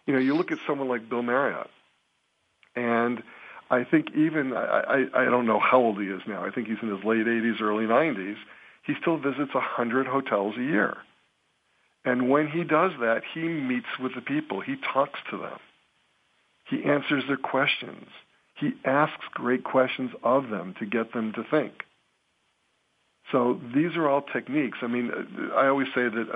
[0.06, 1.68] You know, you look at someone like Bill Marriott,
[2.74, 3.22] and
[3.70, 6.66] I think even, I, I, I don't know how old he is now, I think
[6.66, 8.36] he's in his late 80s, early 90s,
[8.84, 10.96] he still visits 100 hotels a year.
[12.04, 14.60] And when he does that, he meets with the people.
[14.60, 15.58] He talks to them.
[16.68, 18.06] He answers their questions.
[18.56, 21.72] He asks great questions of them to get them to think.
[23.32, 24.78] So these are all techniques.
[24.82, 25.10] I mean,
[25.54, 26.26] I always say that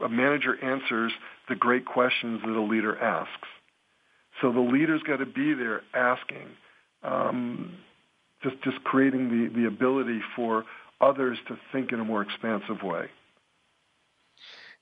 [0.00, 1.12] a, a manager answers
[1.48, 3.48] the great questions that a leader asks.
[4.40, 6.48] So the leader's got to be there asking,
[7.02, 7.76] um,
[8.42, 10.64] just just creating the, the ability for
[11.00, 13.06] others to think in a more expansive way.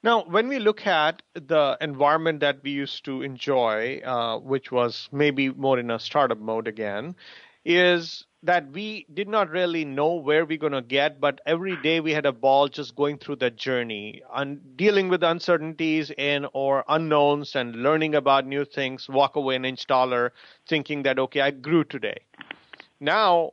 [0.02, 5.10] Now, when we look at the environment that we used to enjoy, uh, which was
[5.12, 7.16] maybe more in a startup mode again,
[7.64, 12.00] is that we did not really know where we're going to get, but every day
[12.00, 16.84] we had a ball just going through that journey and dealing with uncertainties and or
[16.88, 20.32] unknowns and learning about new things, walk away an inch taller,
[20.66, 22.18] thinking that, okay, I grew today.
[22.98, 23.52] Now,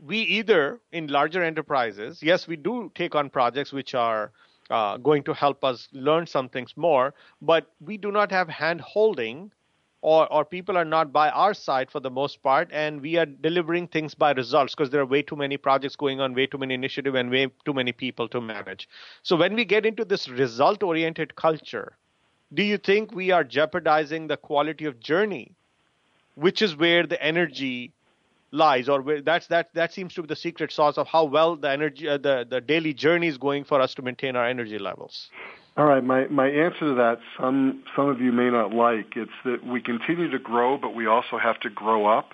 [0.00, 4.30] we either in larger enterprises, yes, we do take on projects which are
[4.70, 8.80] uh, going to help us learn some things more, but we do not have hand
[8.80, 9.50] holding
[10.02, 13.24] or, or people are not by our side for the most part, and we are
[13.24, 16.58] delivering things by results because there are way too many projects going on, way too
[16.58, 18.88] many initiatives, and way too many people to manage.
[19.22, 21.96] So when we get into this result oriented culture,
[22.52, 25.52] do you think we are jeopardizing the quality of journey,
[26.34, 27.92] which is where the energy
[28.50, 31.56] lies, or where that's that that seems to be the secret sauce of how well
[31.56, 34.78] the energy, uh, the the daily journey is going for us to maintain our energy
[34.78, 35.30] levels?
[35.74, 39.30] All right, my, my answer to that, some, some of you may not like, it's
[39.46, 42.30] that we continue to grow, but we also have to grow up.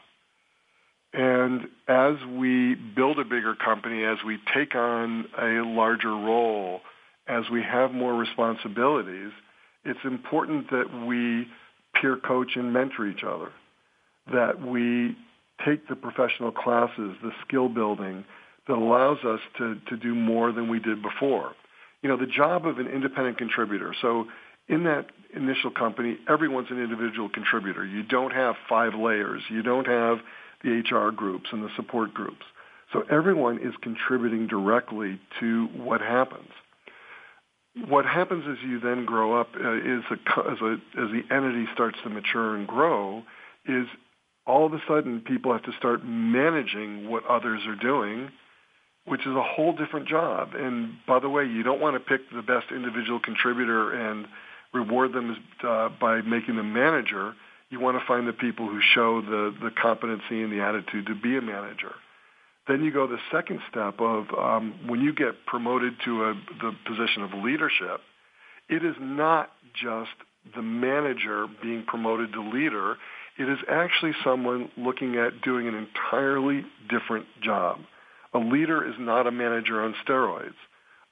[1.13, 6.81] And as we build a bigger company, as we take on a larger role,
[7.29, 9.31] as we have more responsibilities,
[9.85, 11.47] it's important that we
[12.01, 13.53] peer coach and mentor each other,
[14.33, 15.17] that we
[15.65, 18.25] take the professional classes, the skill building
[18.67, 21.55] that allows us to, to do more than we did before
[22.03, 23.95] you know, the job of an independent contributor.
[24.01, 24.27] So
[24.69, 27.85] in that initial company, everyone's an individual contributor.
[27.85, 29.43] You don't have five layers.
[29.49, 30.19] You don't have
[30.63, 32.45] the HR groups and the support groups.
[32.93, 36.51] So everyone is contributing directly to what happens.
[37.87, 41.67] What happens as you then grow up uh, is a, as, a, as the entity
[41.75, 43.23] starts to mature and grow
[43.67, 43.87] is
[44.47, 48.31] all of a sudden people have to start managing what others are doing
[49.09, 50.51] which is a whole different job.
[50.55, 54.27] And by the way, you don't want to pick the best individual contributor and
[54.73, 57.35] reward them uh, by making them manager.
[57.71, 61.15] You want to find the people who show the, the competency and the attitude to
[61.15, 61.93] be a manager.
[62.67, 66.73] Then you go the second step of um, when you get promoted to a, the
[66.87, 68.01] position of leadership,
[68.69, 70.11] it is not just
[70.55, 72.97] the manager being promoted to leader.
[73.39, 77.79] It is actually someone looking at doing an entirely different job.
[78.35, 80.55] A leader is not a manager on steroids.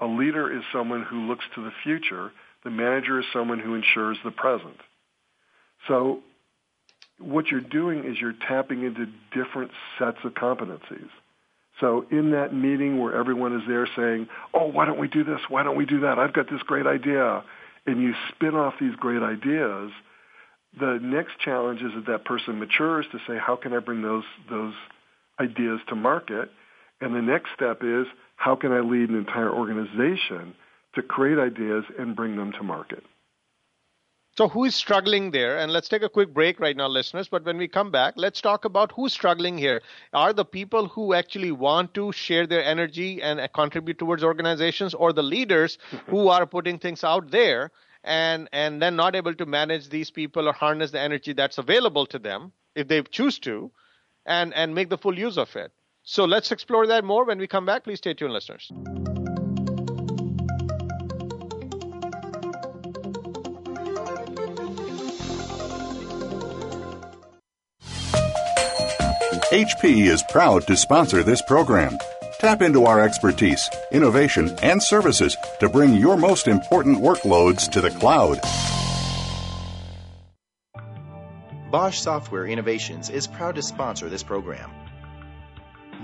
[0.00, 2.31] A leader is someone who looks to the future.
[2.64, 4.76] The manager is someone who ensures the present.
[5.88, 6.20] So
[7.18, 11.09] what you're doing is you're tapping into different sets of competencies.
[11.81, 15.40] So in that meeting where everyone is there saying, oh, why don't we do this?
[15.48, 16.18] Why don't we do that?
[16.18, 17.44] I've got this great idea.
[17.87, 19.90] And you spin off these great ideas.
[20.79, 24.24] The next challenge is that that person matures to say, how can I bring those,
[24.50, 24.74] those
[25.40, 26.50] ideas to market?
[27.00, 28.06] And the next step is
[28.37, 30.54] how can I lead an entire organization
[30.94, 33.04] to create ideas and bring them to market?
[34.37, 35.56] So, who is struggling there?
[35.56, 37.26] And let's take a quick break right now, listeners.
[37.26, 39.80] But when we come back, let's talk about who's struggling here.
[40.12, 44.92] Are the people who actually want to share their energy and uh, contribute towards organizations,
[44.92, 46.11] or the leaders mm-hmm.
[46.11, 47.70] who are putting things out there
[48.04, 52.04] and, and then not able to manage these people or harness the energy that's available
[52.06, 53.70] to them if they choose to
[54.26, 55.72] and, and make the full use of it?
[56.09, 57.83] So let's explore that more when we come back.
[57.83, 58.71] Please stay tuned, listeners.
[69.51, 71.99] HP is proud to sponsor this program.
[72.38, 77.90] Tap into our expertise, innovation, and services to bring your most important workloads to the
[77.90, 78.38] cloud.
[81.73, 84.86] Bosch Software Innovations is proud to sponsor this program.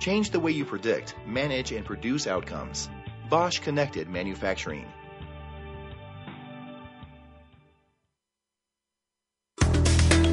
[0.01, 2.91] Change the way you predict, manage, and produce outcomes.
[3.31, 4.85] Bosch Connected Manufacturing.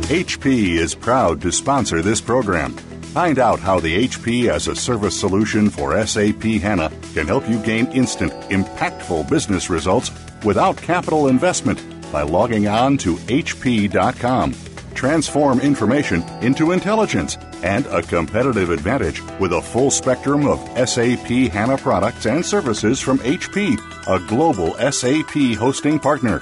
[0.10, 2.75] HP is proud to sponsor this program.
[3.13, 7.57] Find out how the HP as a service solution for SAP HANA can help you
[7.63, 10.11] gain instant, impactful business results
[10.43, 14.53] without capital investment by logging on to HP.com.
[14.93, 21.77] Transform information into intelligence and a competitive advantage with a full spectrum of SAP HANA
[21.77, 23.75] products and services from HP,
[24.07, 26.41] a global SAP hosting partner.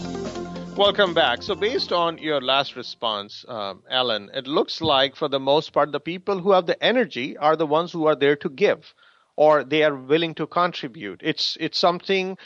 [0.77, 1.43] Welcome back.
[1.43, 5.91] So, based on your last response, um, Alan, it looks like for the most part,
[5.91, 8.93] the people who have the energy are the ones who are there to give,
[9.35, 11.19] or they are willing to contribute.
[11.23, 12.37] It's it's something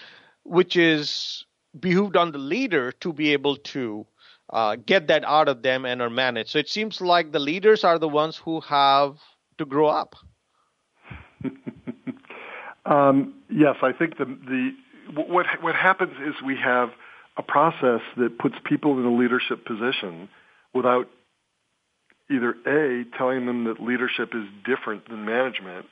[0.44, 1.46] which is
[1.80, 4.08] behooved on the leader to be able to
[4.50, 6.50] uh, get that out of them and or manage.
[6.50, 9.18] So it seems like the leaders are the ones who have
[9.60, 10.16] to grow up.
[12.88, 14.72] um, yes, I think the the
[15.14, 16.90] what what happens is we have
[17.38, 20.30] a process that puts people in a leadership position
[20.74, 21.08] without
[22.30, 25.86] either A, telling them that leadership is different than management,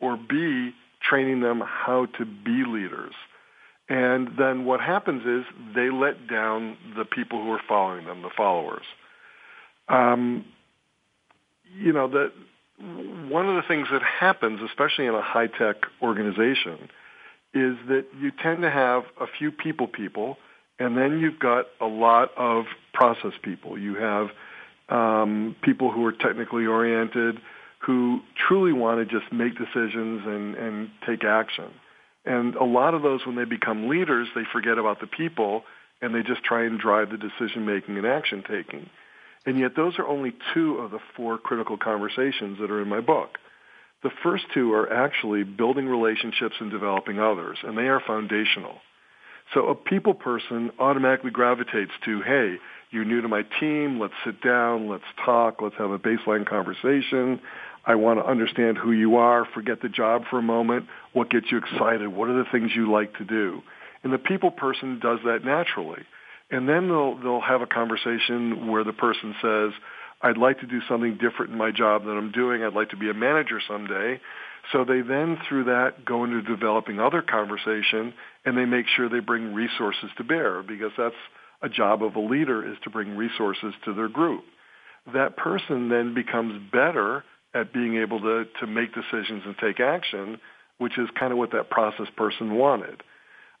[0.00, 3.14] or B, training them how to be leaders.
[3.88, 8.30] And then what happens is they let down the people who are following them, the
[8.36, 8.84] followers.
[9.88, 10.44] Um,
[11.78, 12.32] you know, that
[13.30, 16.88] one of the things that happens, especially in a high-tech organization,
[17.54, 20.36] is that you tend to have a few people people
[20.78, 23.78] and then you've got a lot of process people.
[23.78, 24.28] You have
[24.88, 27.40] um, people who are technically oriented,
[27.80, 31.70] who truly want to just make decisions and, and take action.
[32.24, 35.62] And a lot of those, when they become leaders, they forget about the people
[36.02, 38.90] and they just try and drive the decision making and action taking.
[39.46, 43.00] And yet those are only two of the four critical conversations that are in my
[43.00, 43.38] book.
[44.02, 48.74] The first two are actually building relationships and developing others, and they are foundational.
[49.54, 52.56] So a people person automatically gravitates to, hey,
[52.90, 54.00] you're new to my team.
[54.00, 54.88] Let's sit down.
[54.88, 55.60] Let's talk.
[55.60, 57.40] Let's have a baseline conversation.
[57.84, 59.46] I want to understand who you are.
[59.54, 60.86] Forget the job for a moment.
[61.12, 62.08] What gets you excited?
[62.08, 63.62] What are the things you like to do?
[64.02, 66.02] And the people person does that naturally.
[66.50, 69.72] And then they'll, they'll have a conversation where the person says,
[70.22, 72.62] I'd like to do something different in my job than I'm doing.
[72.62, 74.20] I'd like to be a manager someday.
[74.72, 78.12] So they then, through that, go into developing other conversation,
[78.44, 81.14] and they make sure they bring resources to bear because that's
[81.62, 84.44] a job of a leader is to bring resources to their group.
[85.12, 87.24] That person then becomes better
[87.54, 90.38] at being able to, to make decisions and take action,
[90.78, 93.02] which is kind of what that process person wanted.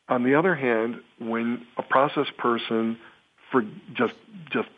[0.08, 2.98] On the other hand, when a process person
[3.50, 3.62] for
[3.94, 4.14] just
[4.50, 4.68] just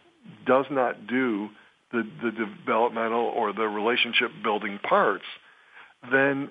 [0.46, 1.48] does not do
[1.92, 5.24] the, the developmental or the relationship building parts,
[6.10, 6.50] then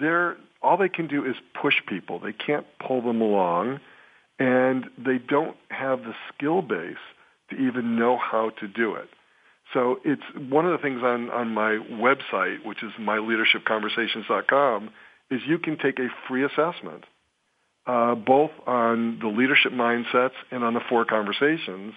[0.00, 2.18] they're all they can do is push people.
[2.18, 3.80] They can't pull them along,
[4.38, 6.96] and they don't have the skill base
[7.50, 9.08] to even know how to do it.
[9.72, 14.90] So it's one of the things on, on my website, which is myleadershipconversations.com,
[15.30, 17.04] is you can take a free assessment,
[17.86, 21.94] uh, both on the leadership mindsets and on the four conversations,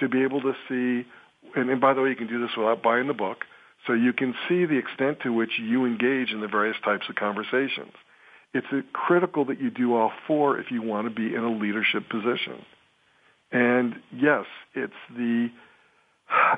[0.00, 1.06] to be able to see.
[1.54, 3.44] And, and by the way, you can do this without buying the book.
[3.86, 7.16] So you can see the extent to which you engage in the various types of
[7.16, 7.92] conversations.
[8.54, 12.08] It's critical that you do all four if you want to be in a leadership
[12.08, 12.64] position.
[13.50, 15.50] And yes, it's the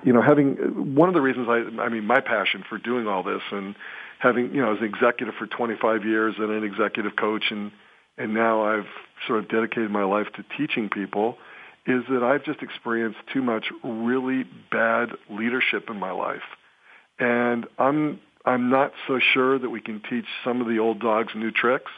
[0.05, 3.23] you know having one of the reasons I I mean my passion for doing all
[3.23, 3.75] this and
[4.19, 7.73] having you know as an executive for 25 years and an executive coach and
[8.17, 8.87] and now I've
[9.27, 11.37] sort of dedicated my life to teaching people
[11.87, 16.43] is that I've just experienced too much really bad leadership in my life.
[17.19, 21.33] And I'm I'm not so sure that we can teach some of the old dogs
[21.35, 21.91] new tricks,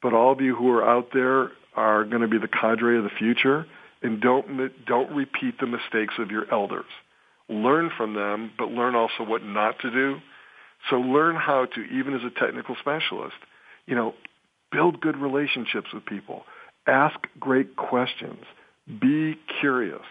[0.00, 3.04] but all of you who are out there are going to be the cadre of
[3.04, 3.66] the future
[4.02, 6.86] and don't don't repeat the mistakes of your elders.
[7.48, 10.18] Learn from them, but learn also what not to do.
[10.90, 13.36] So learn how to even as a technical specialist,
[13.86, 14.14] you know,
[14.70, 16.44] build good relationships with people,
[16.86, 18.44] ask great questions
[19.00, 20.02] be curious.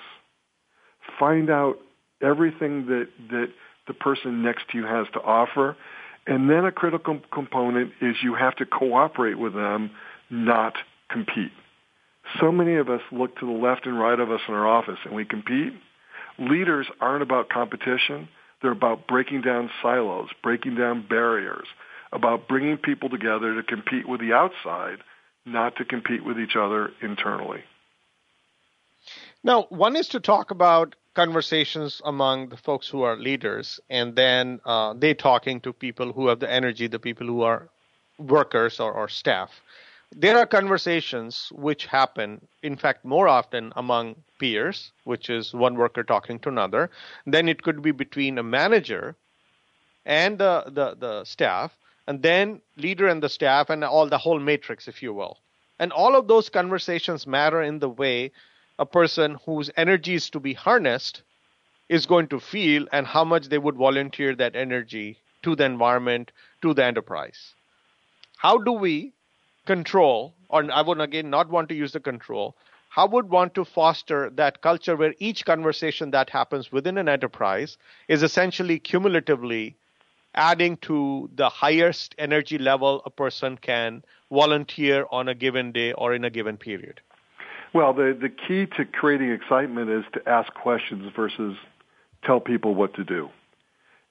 [1.20, 1.78] Find out
[2.22, 3.48] everything that, that
[3.92, 5.76] the person next to you has to offer.
[6.26, 9.92] And then a critical component is you have to cooperate with them,
[10.30, 10.76] not
[11.10, 11.52] compete.
[12.40, 15.00] So many of us look to the left and right of us in our office
[15.04, 15.74] and we compete.
[16.40, 18.30] Leaders aren't about competition.
[18.62, 21.68] They're about breaking down silos, breaking down barriers,
[22.14, 25.00] about bringing people together to compete with the outside,
[25.46, 27.62] not to compete with each other internally.
[29.44, 34.60] Now, one is to talk about conversations among the folks who are leaders, and then
[34.66, 37.68] uh, they talking to people who have the energy, the people who are
[38.18, 39.62] workers or, or staff.
[40.14, 46.04] There are conversations which happen, in fact, more often among peers, which is one worker
[46.04, 46.90] talking to another.
[47.26, 49.16] Then it could be between a manager
[50.06, 54.40] and the, the, the staff, and then leader and the staff, and all the whole
[54.40, 55.38] matrix, if you will.
[55.80, 58.32] And all of those conversations matter in the way
[58.82, 61.22] a person whose energy is to be harnessed
[61.88, 66.32] is going to feel and how much they would volunteer that energy to the environment,
[66.64, 67.54] to the enterprise.
[68.38, 69.14] How do we
[69.68, 72.56] control, or I would again not want to use the control,
[72.90, 77.78] how would want to foster that culture where each conversation that happens within an enterprise
[78.08, 79.76] is essentially cumulatively
[80.34, 86.16] adding to the highest energy level a person can volunteer on a given day or
[86.16, 87.02] in a given period?
[87.74, 91.56] Well, the the key to creating excitement is to ask questions versus
[92.24, 93.30] tell people what to do.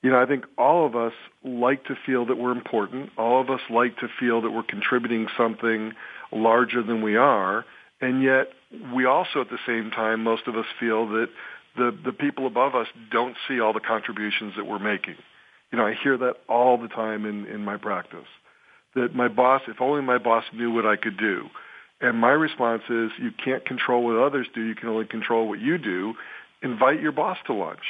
[0.02, 1.12] You know, I think all of us
[1.44, 3.10] like to feel that we're important.
[3.18, 5.92] All of us like to feel that we're contributing something
[6.32, 7.66] larger than we are,
[8.00, 8.48] and yet
[8.94, 11.28] we also at the same time most of us feel that
[11.76, 15.16] the the people above us don't see all the contributions that we're making.
[15.70, 18.26] You know, I hear that all the time in in my practice.
[18.94, 21.50] That my boss, if only my boss knew what I could do
[22.00, 24.62] and my response is, you can't control what others do.
[24.62, 26.14] You can only control what you do.
[26.62, 27.80] Invite your boss to lunch.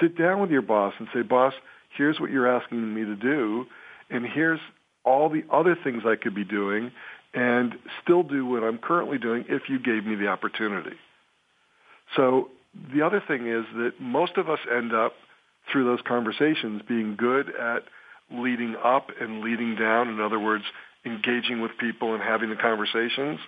[0.00, 1.54] Sit down with your boss and say, boss,
[1.96, 3.66] here's what you're asking me to do,
[4.10, 4.60] and here's
[5.04, 6.90] all the other things I could be doing
[7.34, 10.96] and still do what I'm currently doing if you gave me the opportunity.
[12.16, 12.48] So
[12.92, 15.12] the other thing is that most of us end up
[15.70, 17.82] through those conversations being good at
[18.30, 20.08] leading up and leading down.
[20.08, 20.64] In other words,
[21.04, 23.38] engaging with people and having the conversations.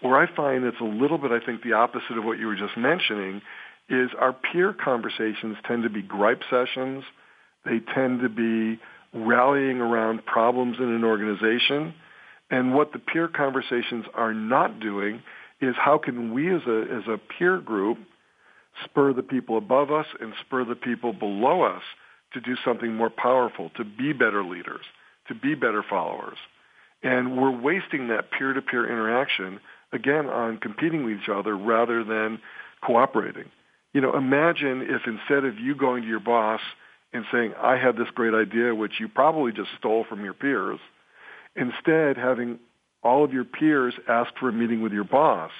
[0.00, 2.56] Where I find it's a little bit, I think, the opposite of what you were
[2.56, 3.40] just mentioning
[3.88, 7.04] is our peer conversations tend to be gripe sessions.
[7.64, 8.80] They tend to be
[9.14, 11.94] rallying around problems in an organization.
[12.50, 15.22] And what the peer conversations are not doing
[15.60, 17.98] is how can we as a, as a peer group
[18.84, 21.82] spur the people above us and spur the people below us
[22.34, 24.84] to do something more powerful, to be better leaders,
[25.28, 26.36] to be better followers.
[27.02, 29.60] And we're wasting that peer-to-peer interaction,
[29.92, 32.40] again, on competing with each other rather than
[32.84, 33.50] cooperating.
[33.92, 36.60] You know, imagine if instead of you going to your boss
[37.12, 40.78] and saying, I have this great idea, which you probably just stole from your peers,
[41.54, 42.58] instead having
[43.02, 45.50] all of your peers ask for a meeting with your boss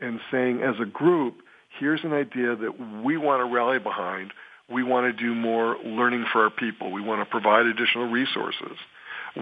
[0.00, 1.36] and saying, as a group,
[1.78, 4.32] here's an idea that we want to rally behind.
[4.70, 6.90] We want to do more learning for our people.
[6.92, 8.76] We want to provide additional resources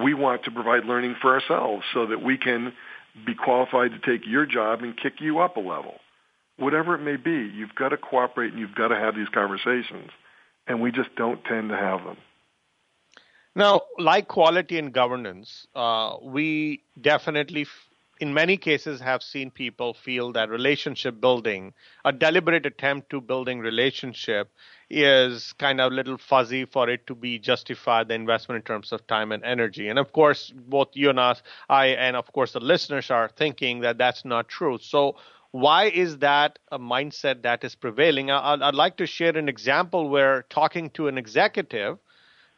[0.02, 2.72] we want to provide learning for ourselves so that we can
[3.24, 5.94] be qualified to take your job and kick you up a level.
[6.58, 10.10] Whatever it may be, you've got to cooperate and you've got to have these conversations.
[10.66, 12.16] And we just don't tend to have them.
[13.54, 17.66] Now, like quality and governance, uh, we definitely
[18.20, 23.60] in many cases have seen people feel that relationship building a deliberate attempt to building
[23.60, 24.50] relationship
[24.88, 28.92] is kind of a little fuzzy for it to be justified the investment in terms
[28.92, 29.88] of time and energy.
[29.88, 33.80] And of course both you and us i and of course the listeners are thinking
[33.80, 34.78] that that's not true.
[34.80, 35.16] So
[35.50, 38.30] why is that a mindset that is prevailing?
[38.30, 41.98] I'd, I'd like to share an example where talking to an executive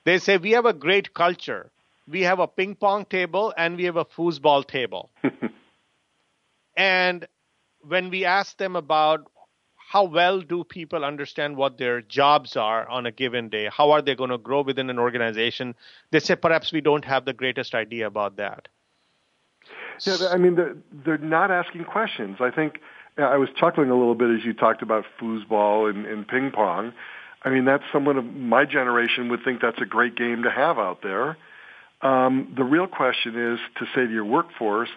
[0.04, 1.70] they say we have a great culture
[2.08, 5.10] we have a ping pong table and we have a foosball table.
[6.76, 7.26] and
[7.80, 9.30] when we ask them about
[9.76, 13.70] how well do people understand what their jobs are on a given day?
[13.72, 15.74] How are they going to grow within an organization?
[16.10, 18.68] They say perhaps we don't have the greatest idea about that.
[20.04, 22.36] Yeah, I mean, they're, they're not asking questions.
[22.40, 22.80] I think
[23.16, 26.92] I was chuckling a little bit as you talked about foosball and, and ping pong.
[27.42, 30.78] I mean, that's someone of my generation would think that's a great game to have
[30.78, 31.38] out there.
[32.00, 34.88] Um, the real question is to say to your workforce,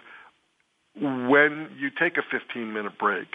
[0.94, 3.28] when you take a 15 minute break,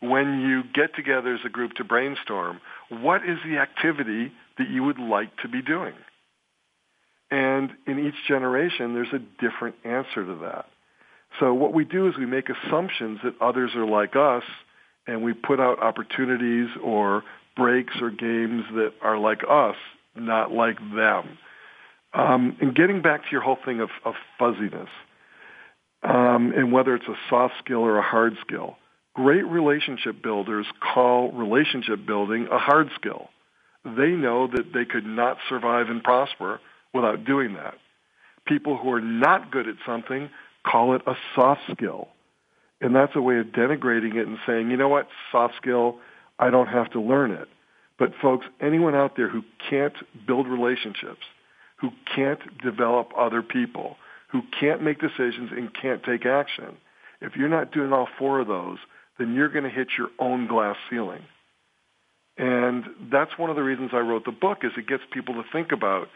[0.00, 2.60] when you get together as a group to brainstorm,
[2.90, 5.94] what is the activity that you would like to be doing?
[7.30, 10.66] And in each generation, there's a different answer to that.
[11.40, 14.44] So what we do is we make assumptions that others are like us,
[15.06, 17.22] and we put out opportunities or
[17.56, 19.76] breaks or games that are like us,
[20.14, 21.38] not like them.
[22.16, 24.88] Um, and getting back to your whole thing of, of fuzziness,
[26.02, 28.76] um, and whether it's a soft skill or a hard skill,
[29.16, 33.30] Great relationship builders call relationship building a hard skill.
[33.82, 36.60] They know that they could not survive and prosper
[36.92, 37.76] without doing that.
[38.46, 40.28] People who are not good at something
[40.70, 42.08] call it a soft skill.
[42.82, 45.96] And that's a way of denigrating it and saying, you know what, soft skill,
[46.38, 47.48] I don't have to learn it.
[47.98, 49.96] But folks, anyone out there who can't
[50.26, 51.24] build relationships,
[51.76, 53.96] who can't develop other people,
[54.32, 56.76] who can't make decisions and can't take action,
[57.20, 58.78] if you're not doing all four of those,
[59.18, 61.22] then you're going to hit your own glass ceiling.
[62.38, 65.44] And that's one of the reasons I wrote the book is it gets people to
[65.52, 66.08] think about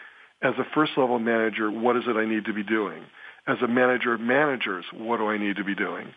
[0.43, 3.03] as a first level manager, what is it I need to be doing?
[3.47, 6.09] As a manager of managers, what do I need to be doing?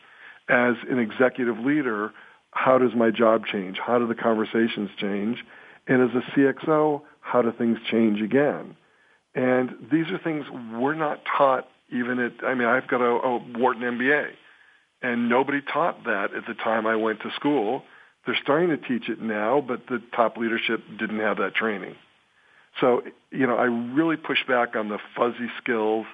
[0.49, 2.11] As an executive leader,
[2.51, 3.77] how does my job change?
[3.79, 5.37] How do the conversations change?
[5.87, 8.75] And as a CXO, how do things change again?
[9.35, 13.37] And these are things we're not taught even at, I mean, I've got a, a
[13.37, 14.29] Wharton MBA.
[15.01, 17.83] And nobody taught that at the time I went to school.
[18.25, 21.95] They're starting to teach it now, but the top leadership didn't have that training.
[22.79, 26.05] So, you know, I really push back on the fuzzy skills,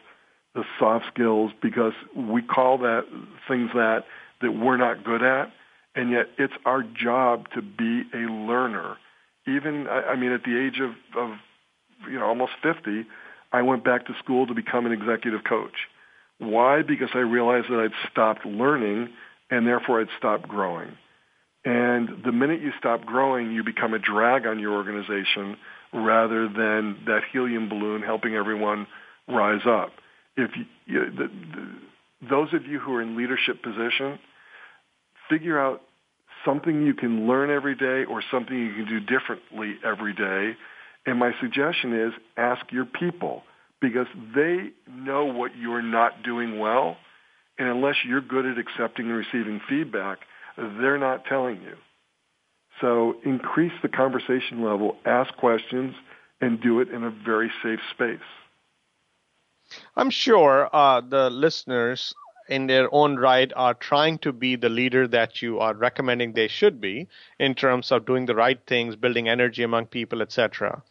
[0.56, 3.06] the soft skills, because we call that
[3.48, 4.06] things that
[4.42, 5.52] that we're not good at,
[5.96, 8.96] and yet it's our job to be a learner.
[9.46, 11.38] Even, I mean, at the age of, of
[12.08, 13.06] you know, almost 50,
[13.52, 15.88] I went back to school to become an executive coach.
[16.38, 16.82] Why?
[16.82, 19.10] Because I realized that I'd stopped learning
[19.50, 20.98] and therefore I'd stopped growing.
[21.66, 25.58] And the minute you stop growing, you become a drag on your organization
[25.94, 28.88] rather than that helium balloon helping everyone
[29.28, 29.92] rise up.
[30.38, 34.20] If you, you the, the, those of you who are in leadership position,
[35.30, 35.82] figure out
[36.46, 40.58] something you can learn every day or something you can do differently every day.
[41.06, 43.44] And my suggestion is ask your people
[43.82, 46.98] because they know what you're not doing well.
[47.58, 50.20] And unless you're good at accepting and receiving feedback,
[50.58, 51.76] they're not telling you.
[52.82, 55.96] So increase the conversation level, ask questions,
[56.42, 58.20] and do it in a very safe space.
[59.96, 62.14] I'm sure uh, the listeners
[62.50, 66.48] in their own right are trying to be the leader that you are recommending they
[66.48, 67.08] should be
[67.40, 70.82] in terms of doing the right things, building energy among people, etc.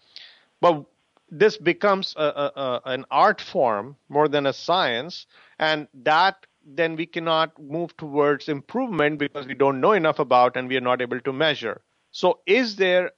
[0.61, 0.84] But
[1.30, 5.26] this becomes a, a, a, an art form more than a science,
[5.59, 10.68] and that then we cannot move towards improvement because we don't know enough about and
[10.68, 11.80] we are not able to measure.
[12.12, 13.12] So, is there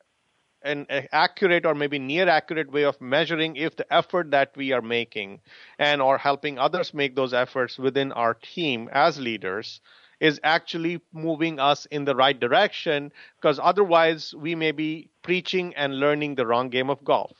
[0.62, 4.82] an accurate or maybe near accurate way of measuring if the effort that we are
[4.82, 5.40] making
[5.78, 9.80] and or helping others make those efforts within our team as leaders
[10.20, 15.98] is actually moving us in the right direction because otherwise we may be preaching and
[15.98, 17.32] learning the wrong game of golf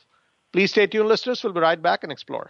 [0.51, 1.43] Please stay tuned, listeners.
[1.43, 2.49] We'll be right back and explore.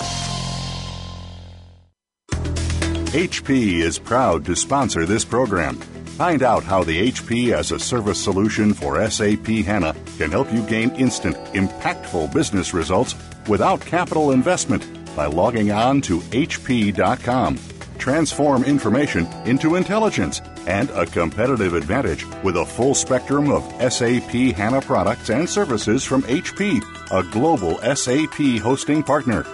[3.13, 5.77] HP is proud to sponsor this program.
[6.17, 10.61] Find out how the HP as a service solution for SAP HANA can help you
[10.63, 13.15] gain instant, impactful business results
[13.47, 14.85] without capital investment
[15.15, 17.57] by logging on to HP.com.
[17.97, 24.81] transform information into intelligence and a competitive advantage with a full spectrum of SAP HANA
[24.81, 29.45] products and services from HP, a global SAP hosting partner.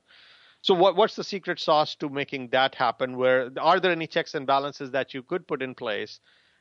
[0.62, 3.18] So, what, what's the secret sauce to making that happen?
[3.18, 6.20] Where are there any checks and balances that you could put in place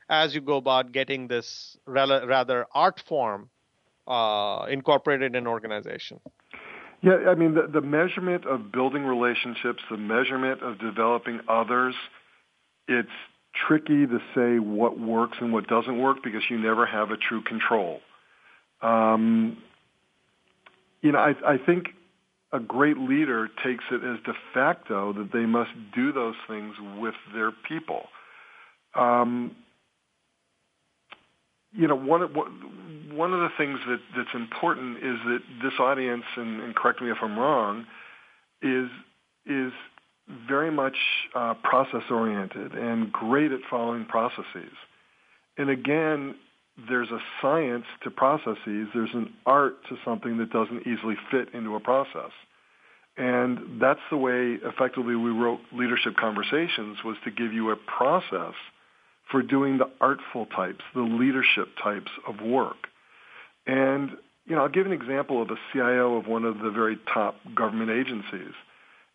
[0.09, 3.49] as you go about getting this rather art form
[4.07, 6.19] uh, incorporated in organization?
[7.01, 11.95] Yeah, I mean, the, the measurement of building relationships, the measurement of developing others,
[12.87, 13.09] it's
[13.53, 17.41] tricky to say what works and what doesn't work because you never have a true
[17.41, 17.99] control.
[18.81, 19.57] Um,
[21.01, 21.87] you know, I, I think
[22.53, 27.15] a great leader takes it as de facto that they must do those things with
[27.33, 28.07] their people.
[28.93, 29.55] Um,
[31.73, 36.25] you know, one of, one of the things that, that's important is that this audience,
[36.35, 37.85] and, and correct me if I'm wrong,
[38.61, 38.89] is
[39.45, 39.71] is
[40.47, 40.95] very much
[41.35, 44.73] uh, process oriented and great at following processes.
[45.57, 46.35] And again,
[46.89, 48.87] there's a science to processes.
[48.93, 52.31] There's an art to something that doesn't easily fit into a process.
[53.17, 58.53] And that's the way effectively we wrote leadership conversations was to give you a process
[59.29, 62.87] for doing the artful types, the leadership types of work.
[63.67, 64.11] And,
[64.45, 67.35] you know, I'll give an example of a CIO of one of the very top
[67.53, 68.53] government agencies.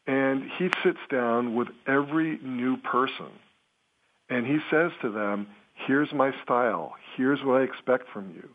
[0.07, 3.31] And he sits down with every new person
[4.29, 5.47] and he says to them,
[5.87, 6.95] here's my style.
[7.17, 8.49] Here's what I expect from you.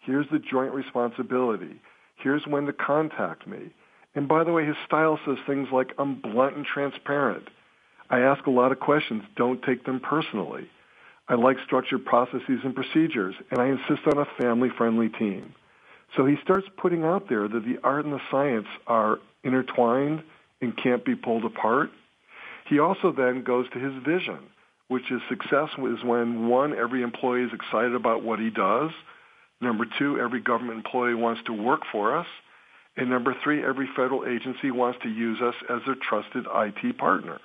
[0.00, 1.80] Here's the joint responsibility.
[2.16, 3.70] Here's when to contact me.
[4.14, 7.48] And by the way, his style says things like, I'm blunt and transparent.
[8.08, 9.24] I ask a lot of questions.
[9.36, 10.70] Don't take them personally.
[11.28, 15.54] I like structured processes and procedures, and I insist on a family-friendly team.
[16.16, 20.22] So he starts putting out there that the art and the science are intertwined
[20.60, 21.90] and can't be pulled apart.
[22.68, 24.38] He also then goes to his vision,
[24.88, 28.90] which is success is when one, every employee is excited about what he does.
[29.60, 32.26] Number two, every government employee wants to work for us.
[32.96, 37.40] And number three, every federal agency wants to use us as their trusted IT partner.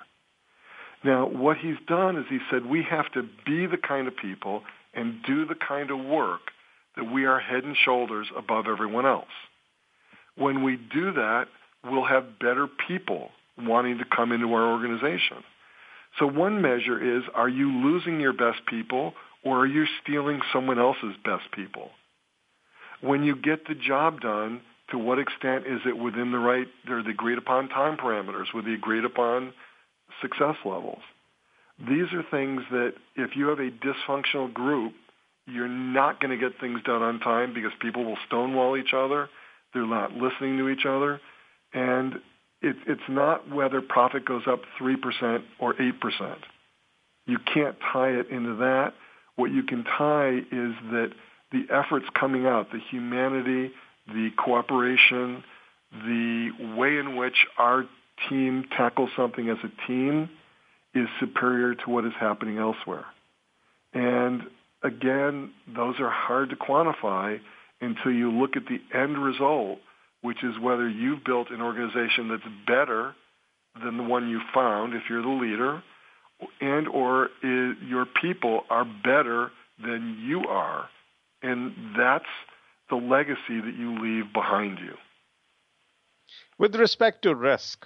[1.04, 4.62] Now, what he's done is he said we have to be the kind of people
[4.94, 6.40] and do the kind of work
[6.96, 9.24] that we are head and shoulders above everyone else.
[10.36, 11.48] When we do that,
[11.84, 15.38] we'll have better people wanting to come into our organization.
[16.18, 19.14] So one measure is, are you losing your best people
[19.44, 21.90] or are you stealing someone else's best people?
[23.00, 24.60] When you get the job done,
[24.90, 28.66] to what extent is it within the right, or the agreed upon time parameters, with
[28.66, 29.52] the agreed upon
[30.20, 31.00] success levels.
[31.78, 34.92] These are things that if you have a dysfunctional group,
[35.46, 39.28] you're not going to get things done on time because people will stonewall each other.
[39.74, 41.20] They're not listening to each other.
[41.72, 42.14] And
[42.60, 46.36] it, it's not whether profit goes up 3% or 8%.
[47.26, 48.94] You can't tie it into that.
[49.36, 51.12] What you can tie is that
[51.50, 53.72] the efforts coming out, the humanity,
[54.06, 55.44] the cooperation,
[55.92, 57.84] the way in which our
[58.28, 60.28] team tackles something as a team
[60.94, 63.04] is superior to what is happening elsewhere.
[63.92, 64.42] And
[64.82, 67.38] again, those are hard to quantify
[67.80, 69.78] until you look at the end result,
[70.22, 73.14] which is whether you've built an organization that's better
[73.84, 75.82] than the one you found if you're the leader,
[76.60, 79.50] and or your people are better
[79.82, 80.88] than you are.
[81.42, 82.24] And that's
[82.88, 84.94] the legacy that you leave behind you.
[86.58, 87.84] With respect to risk,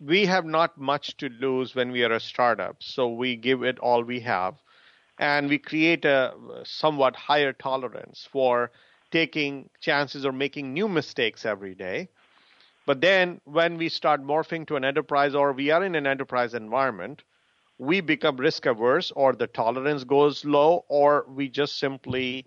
[0.00, 3.78] we have not much to lose when we are a startup, so we give it
[3.78, 4.54] all we have,
[5.18, 8.72] and we create a somewhat higher tolerance for
[9.12, 12.08] taking chances or making new mistakes every day.
[12.86, 16.54] But then when we start morphing to an enterprise or we are in an enterprise
[16.54, 17.22] environment,
[17.78, 22.46] we become risk averse or the tolerance goes low or we just simply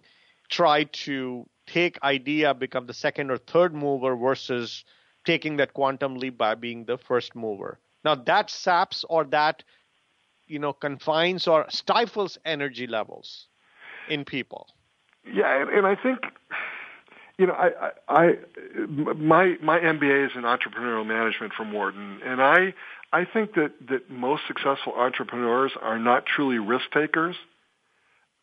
[0.50, 4.84] try to take idea, become the second or third mover versus
[5.26, 7.80] taking that quantum leap by being the first mover.
[8.04, 9.64] Now that saps or that
[10.48, 13.48] you know confines or stifles energy levels
[14.10, 14.68] in people.
[15.32, 16.20] Yeah, and I think
[17.38, 18.34] you know, I, I,
[18.88, 22.74] my my MBA is in entrepreneurial management from Wharton, and I,
[23.12, 27.36] I think that that most successful entrepreneurs are not truly risk takers.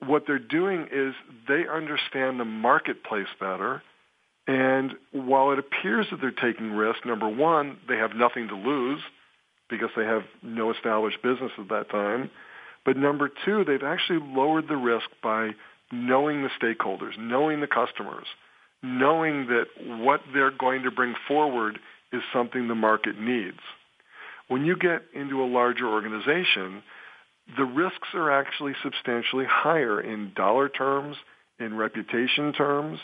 [0.06, 1.14] What they're doing is
[1.48, 3.82] they understand the marketplace better,
[4.46, 9.00] and while it appears that they're taking risk, number one, they have nothing to lose
[9.70, 12.30] because they have no established business at that time.
[12.84, 15.52] But number two, they've actually lowered the risk by
[15.92, 18.26] knowing the stakeholders, knowing the customers
[18.82, 19.66] knowing that
[20.04, 21.78] what they're going to bring forward
[22.12, 23.58] is something the market needs.
[24.48, 26.82] When you get into a larger organization,
[27.56, 31.16] the risks are actually substantially higher in dollar terms,
[31.58, 32.98] in reputation terms,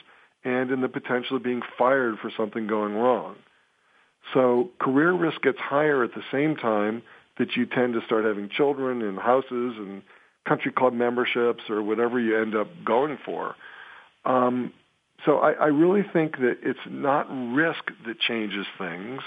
[0.45, 3.36] and in the potential of being fired for something going wrong.
[4.34, 7.03] So career risk gets higher at the same time
[7.39, 9.47] that you tend to start having children and houses
[9.78, 10.03] and
[10.49, 13.55] country club memberships or whatever you end up going for.
[14.24, 14.72] Um,
[15.24, 19.20] so I, I really think that it's not risk that changes things.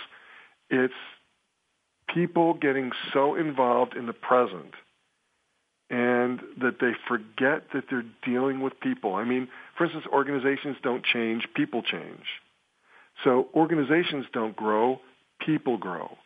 [0.69, 0.93] It's
[2.13, 4.73] people getting so involved in the present
[5.89, 9.15] and that they forget that they're dealing with people.
[9.15, 12.25] I mean, for instance, organizations don't change, people change.
[13.23, 15.01] So organizations don't grow,
[15.45, 16.17] people grow.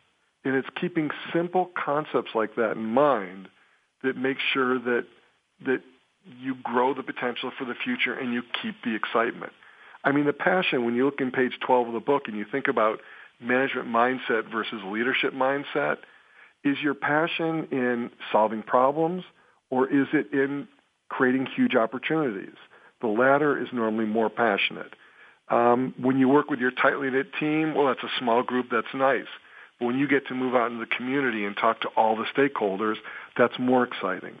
[0.44, 3.48] And it's keeping simple concepts like that in mind
[4.06, 5.04] that makes sure that
[5.64, 5.82] that
[6.40, 9.52] you grow the potential for the future and you keep the excitement.
[10.04, 12.44] I mean, the passion, when you look in page 12 of the book and you
[12.50, 13.00] think about
[13.40, 15.98] management mindset versus leadership mindset,
[16.64, 19.24] is your passion in solving problems
[19.70, 20.68] or is it in
[21.08, 22.56] creating huge opportunities?
[23.00, 24.94] The latter is normally more passionate.
[25.48, 28.92] Um, when you work with your tightly knit team, well, that's a small group, that's
[28.94, 29.28] nice.
[29.78, 32.24] But when you get to move out into the community and talk to all the
[32.34, 32.96] stakeholders,
[33.36, 34.36] that's more exciting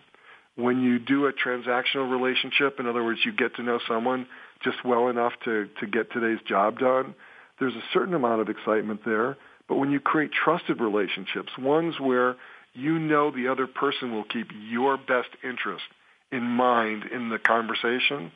[0.56, 4.26] when you do a transactional relationship, in other words, you get to know someone
[4.64, 7.14] just well enough to, to get today's job done,
[7.60, 9.36] there's a certain amount of excitement there.
[9.68, 12.36] But when you create trusted relationships, ones where
[12.72, 15.84] you know the other person will keep your best interest
[16.32, 18.32] in mind in the conversation,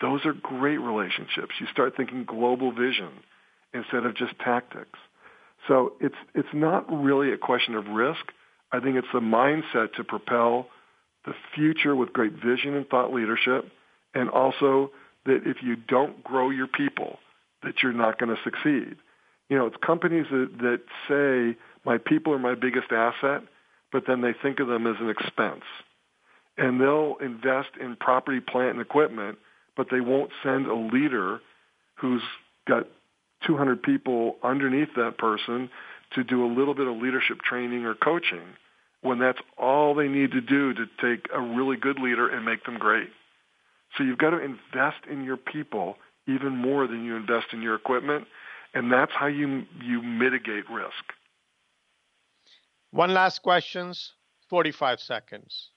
[0.00, 1.54] those are great relationships.
[1.60, 3.10] You start thinking global vision
[3.72, 4.98] instead of just tactics.
[5.68, 8.32] So it's, it's not really a question of risk.
[8.72, 10.68] I think it's the mindset to propel
[11.24, 13.70] the future with great vision and thought leadership,
[14.14, 14.90] and also
[15.24, 17.18] that if you don't grow your people,
[17.62, 18.96] that you're not going to succeed.
[19.48, 23.42] You know, it's companies that, that say, my people are my biggest asset,
[23.92, 25.64] but then they think of them as an expense.
[26.58, 29.38] And they'll invest in property, plant, and equipment,
[29.76, 31.40] but they won't send a leader
[31.96, 32.22] who's
[32.68, 32.86] got
[33.46, 35.70] 200 people underneath that person
[36.14, 38.42] to do a little bit of leadership training or coaching
[39.02, 42.64] when that's all they need to do to take a really good leader and make
[42.64, 43.10] them great.
[43.96, 47.74] So you've got to invest in your people even more than you invest in your
[47.74, 48.26] equipment,
[48.72, 51.04] and that's how you you mitigate risk.
[52.92, 54.12] One last questions,
[54.48, 55.70] 45 seconds.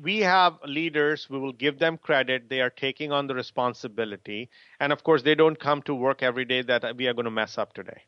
[0.00, 2.48] We have leaders, we will give them credit.
[2.48, 4.50] They are taking on the responsibility.
[4.80, 7.30] And of course, they don't come to work every day that we are going to
[7.30, 8.02] mess up today.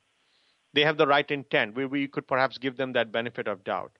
[0.73, 1.75] They have the right intent.
[1.75, 3.93] We, we could perhaps give them that benefit of doubt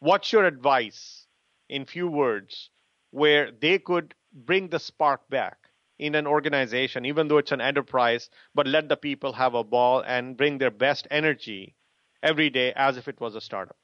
[0.00, 1.26] what's your advice
[1.68, 2.70] in few words
[3.10, 8.30] where they could bring the spark back in an organization, even though it's an enterprise,
[8.54, 11.74] but let the people have a ball and bring their best energy
[12.22, 13.76] every day as if it was a startup?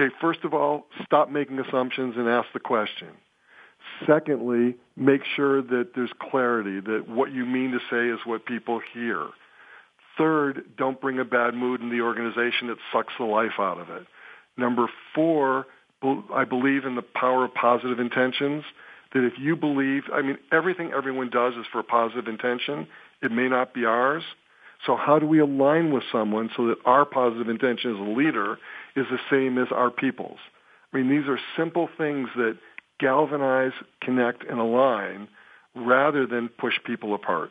[0.00, 3.08] Okay, first of all, stop making assumptions and ask the question.
[4.06, 8.80] Secondly, make sure that there's clarity, that what you mean to say is what people
[8.94, 9.28] hear.
[10.16, 13.90] Third, don't bring a bad mood in the organization that sucks the life out of
[13.90, 14.06] it.
[14.56, 15.66] Number four,
[16.34, 18.64] I believe in the power of positive intentions.
[19.14, 22.86] That if you believe, I mean, everything everyone does is for a positive intention.
[23.22, 24.22] It may not be ours.
[24.86, 28.58] So how do we align with someone so that our positive intention as a leader
[28.96, 30.38] is the same as our people's?
[30.92, 32.58] I mean, these are simple things that
[33.00, 33.72] galvanize,
[34.02, 35.28] connect, and align
[35.74, 37.50] rather than push people apart.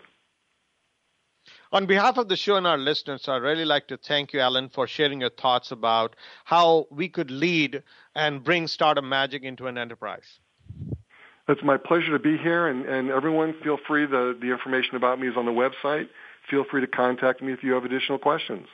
[1.73, 4.69] On behalf of the show and our listeners, I'd really like to thank you, Alan,
[4.69, 7.83] for sharing your thoughts about how we could lead
[8.13, 10.39] and bring startup magic into an enterprise.
[11.47, 14.05] It's my pleasure to be here, and, and everyone feel free.
[14.05, 16.07] The, the information about me is on the website.
[16.49, 18.67] Feel free to contact me if you have additional questions.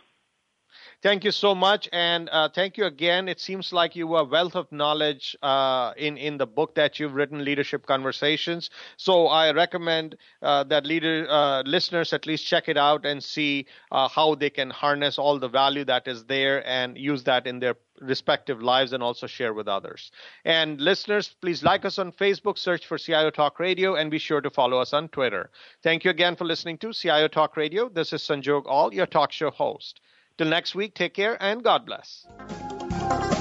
[1.01, 3.27] Thank you so much, and uh, thank you again.
[3.27, 6.99] It seems like you are a wealth of knowledge uh, in in the book that
[6.99, 8.69] you've written, Leadership Conversations.
[8.97, 13.67] So I recommend uh, that leader uh, listeners at least check it out and see
[13.91, 17.59] uh, how they can harness all the value that is there and use that in
[17.59, 20.11] their respective lives and also share with others.
[20.45, 24.41] And listeners, please like us on Facebook, search for CIO Talk Radio, and be sure
[24.41, 25.49] to follow us on Twitter.
[25.83, 27.89] Thank you again for listening to CIO Talk Radio.
[27.89, 30.01] This is Sanjog Aul, your talk show host.
[30.37, 32.27] Till next week, take care and God bless.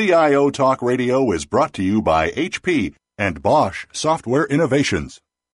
[0.00, 5.20] CIO Talk Radio is brought to you by HP and Bosch Software Innovations.